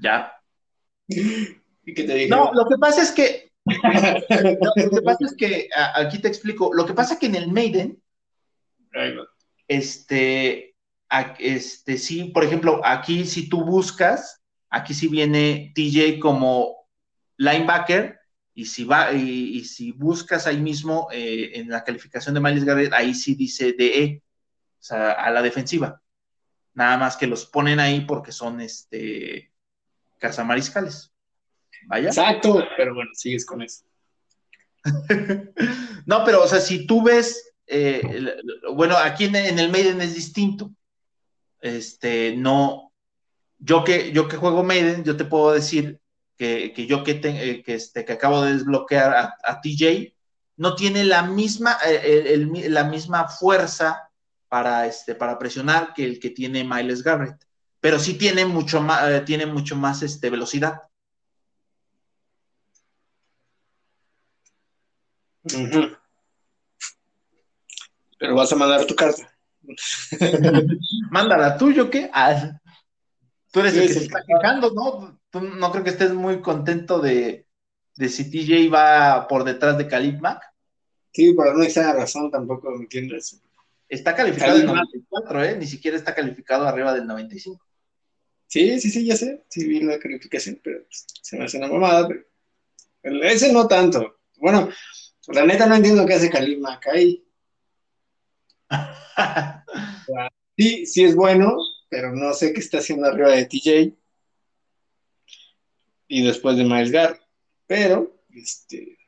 [0.00, 0.32] Ya.
[1.08, 2.28] ¿Y qué te dije?
[2.28, 3.52] No, lo que pasa es que.
[3.66, 5.68] lo que pasa es que.
[5.94, 6.72] Aquí te explico.
[6.72, 8.02] Lo que pasa es que en el Maiden.
[9.68, 10.74] Este.
[11.38, 16.86] Este, sí, por ejemplo, aquí si tú buscas, aquí sí viene TJ como
[17.38, 18.17] linebacker,
[18.58, 22.92] y si va, y, si buscas ahí mismo eh, en la calificación de Miles Garrett,
[22.92, 26.02] ahí sí dice DE, o sea, a la defensiva.
[26.74, 29.52] Nada más que los ponen ahí porque son este
[30.18, 31.12] cazamariscales.
[31.86, 32.08] Vaya.
[32.08, 33.84] Exacto, pero bueno, sigues con eso.
[36.06, 38.02] no, pero, o sea, si tú ves, eh,
[38.74, 40.72] bueno, aquí en, el Maiden es distinto.
[41.60, 42.92] Este, no,
[43.56, 46.00] yo que, yo que juego Maiden, yo te puedo decir
[46.38, 50.14] que, yo que, eh, que, este, que acabo de desbloquear a, TJ,
[50.56, 54.10] no tiene la misma, eh, la misma fuerza
[54.48, 57.48] para, este, para presionar que el que tiene Miles Garrett
[57.80, 60.82] pero sí tiene mucho más, eh, tiene mucho más este, velocidad.
[68.18, 69.32] Pero vas a mandar tu carta.
[71.10, 72.10] Mándala tuyo, ¿qué?
[72.12, 72.60] Ah,
[73.50, 75.20] tú eres el que se está quejando, ¿no?
[75.30, 77.46] Tú no creo que estés muy contento de,
[77.96, 80.42] de si TJ va por detrás de Khalid Mac.
[81.12, 83.40] Sí, pero no está razón tampoco, ¿me entiendes?
[83.88, 85.56] Está calificado en 94, ¿eh?
[85.56, 87.64] Ni siquiera está calificado arriba del 95.
[88.46, 89.44] Sí, sí, sí, ya sé.
[89.48, 92.08] Sí, vi la calificación, pero se me hace una mamada.
[93.00, 94.20] Pero ese no tanto.
[94.36, 94.68] Bueno,
[95.28, 97.24] la neta no entiendo qué hace Kalima ahí.
[100.56, 101.56] sí, sí es bueno,
[101.88, 103.96] pero no sé qué está haciendo arriba de TJ
[106.08, 107.20] y después de Miles Garrett.
[107.66, 108.98] Pero, este.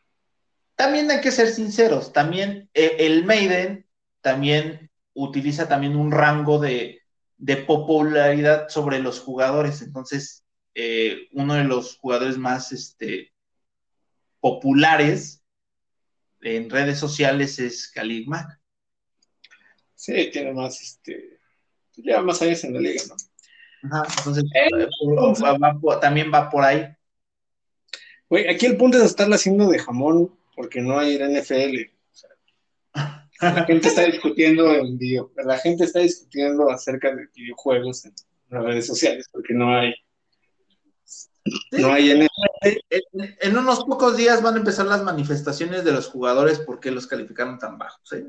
[0.77, 3.87] También hay que ser sinceros, también eh, el Maiden
[4.23, 7.03] también utiliza también un rango de,
[7.67, 9.83] popularidad sobre los jugadores.
[9.83, 13.33] Entonces, eh, uno de los jugadores más este,
[14.41, 15.43] populares
[16.41, 18.61] en redes sociales es Khalid Mack.
[19.95, 21.40] Sí, tiene más, este,
[22.03, 23.17] lleva más años en la liga, ¿no?
[23.83, 26.87] Ajá, entonces, eh, también va por ahí.
[28.29, 31.91] Güey, aquí el punto es estarla haciendo de jamón porque no hay NFL.
[33.41, 38.13] la gente está discutiendo en video, la gente está discutiendo acerca de videojuegos en
[38.51, 39.95] las redes sociales porque no hay
[41.73, 42.79] no hay NFL.
[43.41, 47.59] En, unos pocos días van a empezar las manifestaciones de los jugadores porque los calificaron
[47.59, 48.13] tan bajos.
[48.13, 48.27] ¿eh?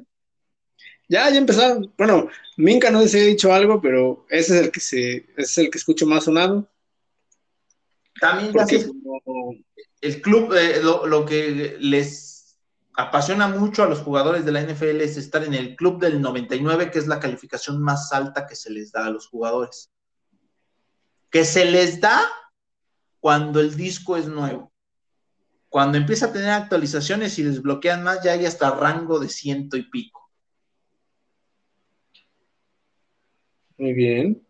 [1.12, 1.94] Ya, ya empezaron.
[1.98, 5.58] Bueno, Minka no se ha dicho algo, pero ese es el que se, ese es
[5.58, 6.70] el que escucho más sonado.
[8.22, 8.66] También ya
[10.00, 12.58] el club, eh, lo, que les
[12.94, 16.90] apasiona mucho a los jugadores de la NFL es estar en el club del 99,
[16.92, 19.92] que es la calificación más alta que se les da a los jugadores.
[21.30, 22.22] Que se les da
[23.20, 24.72] cuando el disco es nuevo.
[25.68, 29.84] Cuando empieza a tener actualizaciones y desbloquean más, ya hay hasta rango de ciento y
[29.90, 30.21] pico.
[33.82, 34.46] Muy bien.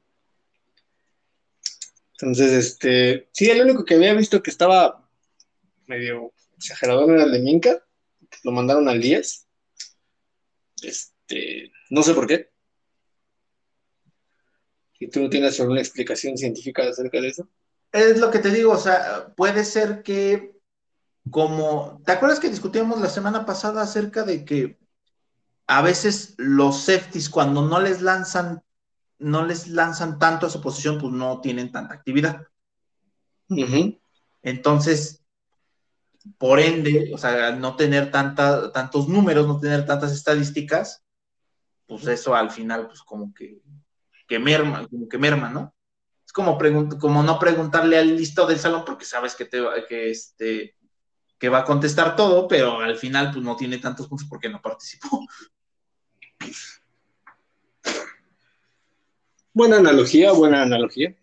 [2.19, 5.09] Entonces, este, sí, el único que había visto que estaba
[5.88, 7.82] medio exagerador era el de Minka,
[8.43, 9.47] lo mandaron al 10.
[10.84, 12.51] Este, no sé por qué.
[14.99, 17.47] ¿Y tú tienes alguna explicación científica acerca de eso?
[17.93, 20.59] Es lo que te digo, o sea, puede ser que
[21.29, 24.77] como, ¿te acuerdas que discutíamos la semana pasada acerca de que
[25.67, 28.61] a veces los safeties cuando no les lanzan,
[29.22, 32.47] no les lanzan tanto a su posición, pues no tienen tanta actividad.
[34.41, 35.24] Entonces,
[36.38, 41.03] por ende, o sea, no tener tanta, tantos números, no tener tantas estadísticas,
[41.86, 43.61] pues eso al final, pues como que,
[44.28, 45.74] que merma, como que merma, ¿no?
[46.26, 46.57] Es como,
[46.99, 50.76] como no preguntarle al listo del salón porque sabes que, te, que, este,
[51.38, 54.61] que va a contestar todo, pero al final pues no tiene tantos puntos porque no
[54.61, 55.26] participó.
[59.54, 61.16] Buena analogía, buena analogía.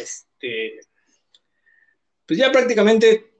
[0.00, 0.80] Este,
[2.26, 3.32] pues ya prácticamente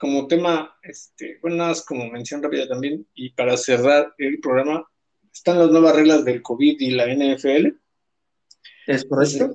[0.00, 4.88] como tema, este, bueno, nada más como mención rápida también, y para cerrar el programa,
[5.32, 7.78] están las nuevas reglas del COVID y la NFL.
[8.86, 9.54] ¿Es correcto?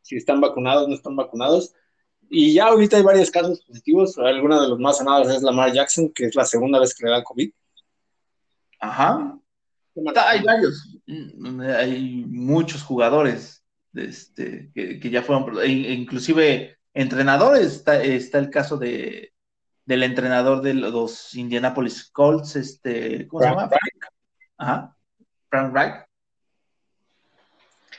[0.00, 1.74] Si están vacunados, no están vacunados.
[2.30, 4.16] Y ya ahorita hay varios casos positivos.
[4.18, 7.10] Alguna de los más sanados es Lamar Jackson, que es la segunda vez que le
[7.10, 7.50] da COVID.
[8.80, 9.38] Ajá.
[10.16, 10.98] Hay varios.
[11.06, 13.64] Mm, hay muchos jugadores
[13.94, 17.66] este, que, ya fueron, e inclusive entrenadores.
[17.66, 19.34] Está, está el caso de
[19.86, 23.68] del entrenador de los Indianapolis Colts, este, ¿cómo se llama?
[23.68, 24.14] Frank.
[24.56, 24.96] Ajá.
[25.50, 26.06] Frank Reich.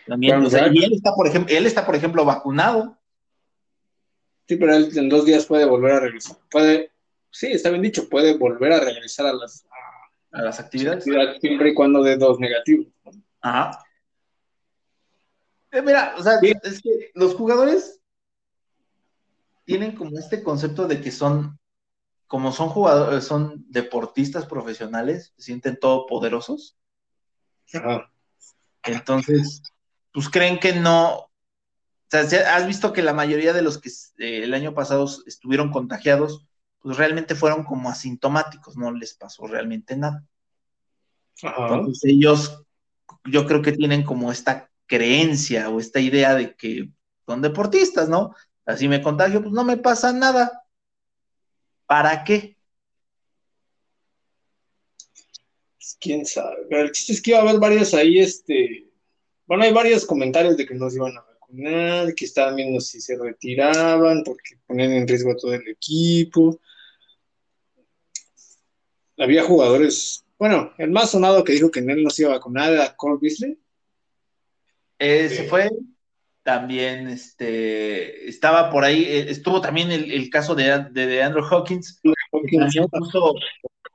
[0.07, 2.97] También, y él está, por ejemplo, él está, por ejemplo, vacunado.
[4.47, 6.37] Sí, pero él en dos días puede volver a regresar.
[6.51, 6.91] Puede,
[7.31, 9.65] sí, está bien dicho, puede volver a regresar a las,
[10.35, 11.03] a, las actividades.
[11.03, 12.87] Siempre y cuando dé dos negativos.
[13.41, 13.83] Ajá.
[15.71, 17.99] Eh, mira, o sea, es que los jugadores
[19.65, 21.59] tienen como este concepto de que son
[22.27, 26.75] como son jugadores, son deportistas profesionales, se sienten todopoderosos.
[28.83, 29.61] Entonces,
[30.11, 31.15] pues creen que no.
[31.15, 31.29] O
[32.09, 36.45] sea, has visto que la mayoría de los que eh, el año pasado estuvieron contagiados,
[36.85, 40.23] pues realmente fueron como asintomáticos, no les pasó realmente nada.
[41.41, 42.63] Entonces ellos,
[43.23, 46.91] yo creo que tienen como esta creencia o esta idea de que
[47.25, 48.35] son deportistas, ¿no?
[48.67, 50.63] Así me contagio, pues no me pasa nada.
[51.87, 52.55] ¿Para qué?
[55.77, 56.67] Pues, quién sabe.
[56.69, 58.91] el chiste es que iba a haber varios ahí, este.
[59.47, 63.01] Bueno, hay varios comentarios de que no se iban a vacunar, que estaban viendo si
[63.01, 66.59] se retiraban, porque ponían en riesgo a todo el equipo.
[69.17, 70.25] Había jugadores.
[70.37, 72.95] Bueno, el más sonado que dijo que en él no se iba a vacunar era
[72.95, 73.57] Cole Beasley.
[74.99, 75.69] Eh, se fue
[76.43, 81.99] también este, estaba por ahí, eh, estuvo también el, caso de, de, Andrew Hawkins,
[82.91, 83.33] puso,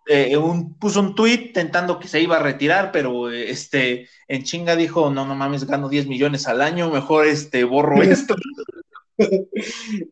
[0.09, 4.75] eh, un, puso un tweet tentando que se iba a retirar, pero este, en chinga
[4.75, 8.35] dijo, no, no mames, gano 10 millones al año, mejor este, borro esto.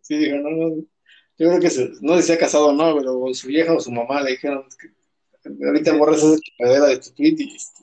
[0.02, 0.76] sí, dijo, no, no,
[1.38, 4.30] yo creo que se, no decía casado no, pero su vieja o su mamá le
[4.30, 4.97] dijeron que
[5.44, 7.56] ahorita borras esa chingadera de tu tweet y...
[7.56, 7.82] Este".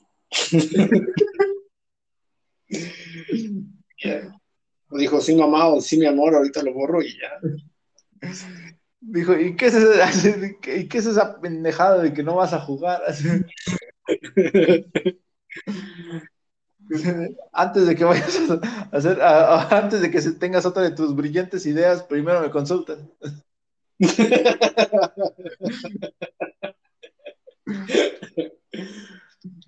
[4.90, 7.40] Dijo, sí, mamá, o sí, mi amor, ahorita lo borro y ya.
[9.00, 10.10] Dijo, ¿y qué es, esa,
[10.76, 13.02] ¿y qué es esa pendejada de que no vas a jugar?
[17.52, 18.60] antes de que vayas a
[18.96, 22.98] hacer, antes de que tengas otra de tus brillantes ideas, primero me consultas.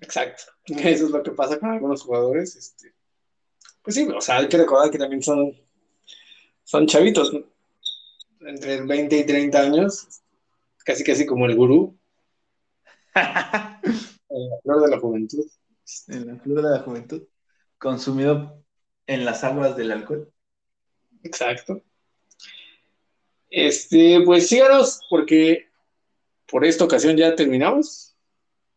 [0.01, 0.43] Exacto.
[0.65, 2.55] Eso es lo que pasa con algunos jugadores.
[2.55, 2.93] Este.
[3.81, 5.53] Pues sí, o sea, hay que recordar que también son,
[6.63, 7.31] son chavitos,
[8.41, 10.21] entre 20 y 30 años,
[10.83, 11.97] casi casi como el gurú.
[13.15, 15.45] en la flor de la juventud.
[16.07, 17.23] En la flor de la juventud.
[17.77, 18.63] Consumido
[19.07, 20.31] en las aguas del alcohol.
[21.23, 21.81] Exacto.
[23.49, 25.68] Este, pues síganos, porque
[26.49, 28.15] por esta ocasión ya terminamos.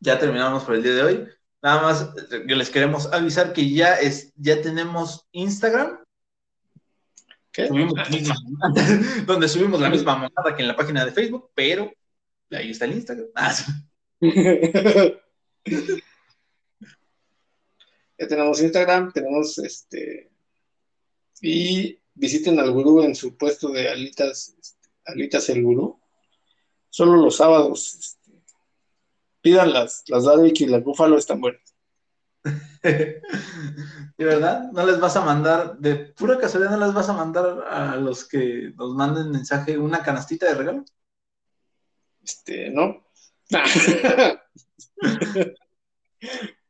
[0.00, 1.28] Ya terminamos por el día de hoy.
[1.62, 2.10] Nada más
[2.46, 5.98] les queremos avisar que ya es, ya tenemos Instagram.
[7.52, 7.68] ¿Qué?
[9.26, 11.92] donde subimos la misma monada que en la página de Facebook, pero
[12.50, 13.26] ahí está el Instagram.
[13.34, 13.54] Ah,
[18.18, 20.30] ya tenemos Instagram, tenemos este
[21.40, 26.01] y visiten al gurú en su puesto de alitas, este, alitas el gurú.
[26.92, 27.94] Solo los sábados.
[27.98, 28.32] Este,
[29.40, 30.24] pidan las, las
[30.60, 31.74] y las búfalo, están buenas.
[32.82, 33.22] ¿De
[34.18, 34.70] verdad?
[34.72, 38.28] ¿No les vas a mandar, de pura casualidad, no les vas a mandar a los
[38.28, 40.84] que nos manden mensaje una canastita de regalo?
[42.22, 43.06] Este, no.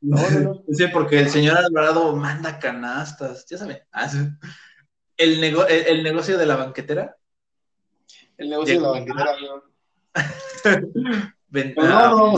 [0.01, 0.63] no, no, no.
[0.71, 3.81] Sí, porque el señor Alvarado manda canastas, ya saben.
[3.91, 4.09] Ah,
[5.17, 7.17] el, el, negocio de la banquetera.
[8.37, 9.37] El negocio de, la banquetera,
[11.77, 12.37] no,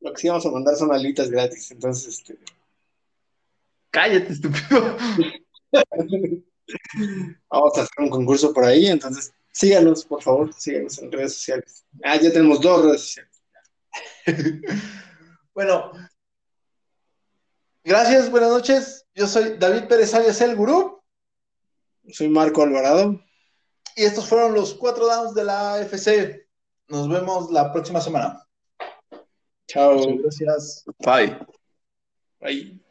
[0.00, 2.38] Lo que sí vamos a mandar son alitas gratis, entonces este.
[3.90, 4.96] Cállate, estúpido.
[7.48, 11.84] vamos a hacer un concurso por ahí, entonces síganos, por favor, síganos en redes sociales.
[12.02, 13.42] Ah, ya tenemos dos redes sociales.
[15.54, 15.92] bueno,
[17.84, 19.06] gracias, buenas noches.
[19.14, 21.03] Yo soy David Pérez alias El Gurú.
[22.12, 23.20] Soy Marco Alvarado.
[23.96, 26.46] Y estos fueron los cuatro downs de la AFC.
[26.88, 28.44] Nos vemos la próxima semana.
[29.68, 30.18] Chao.
[30.18, 30.84] Gracias.
[30.98, 31.38] Bye.
[32.40, 32.83] Bye.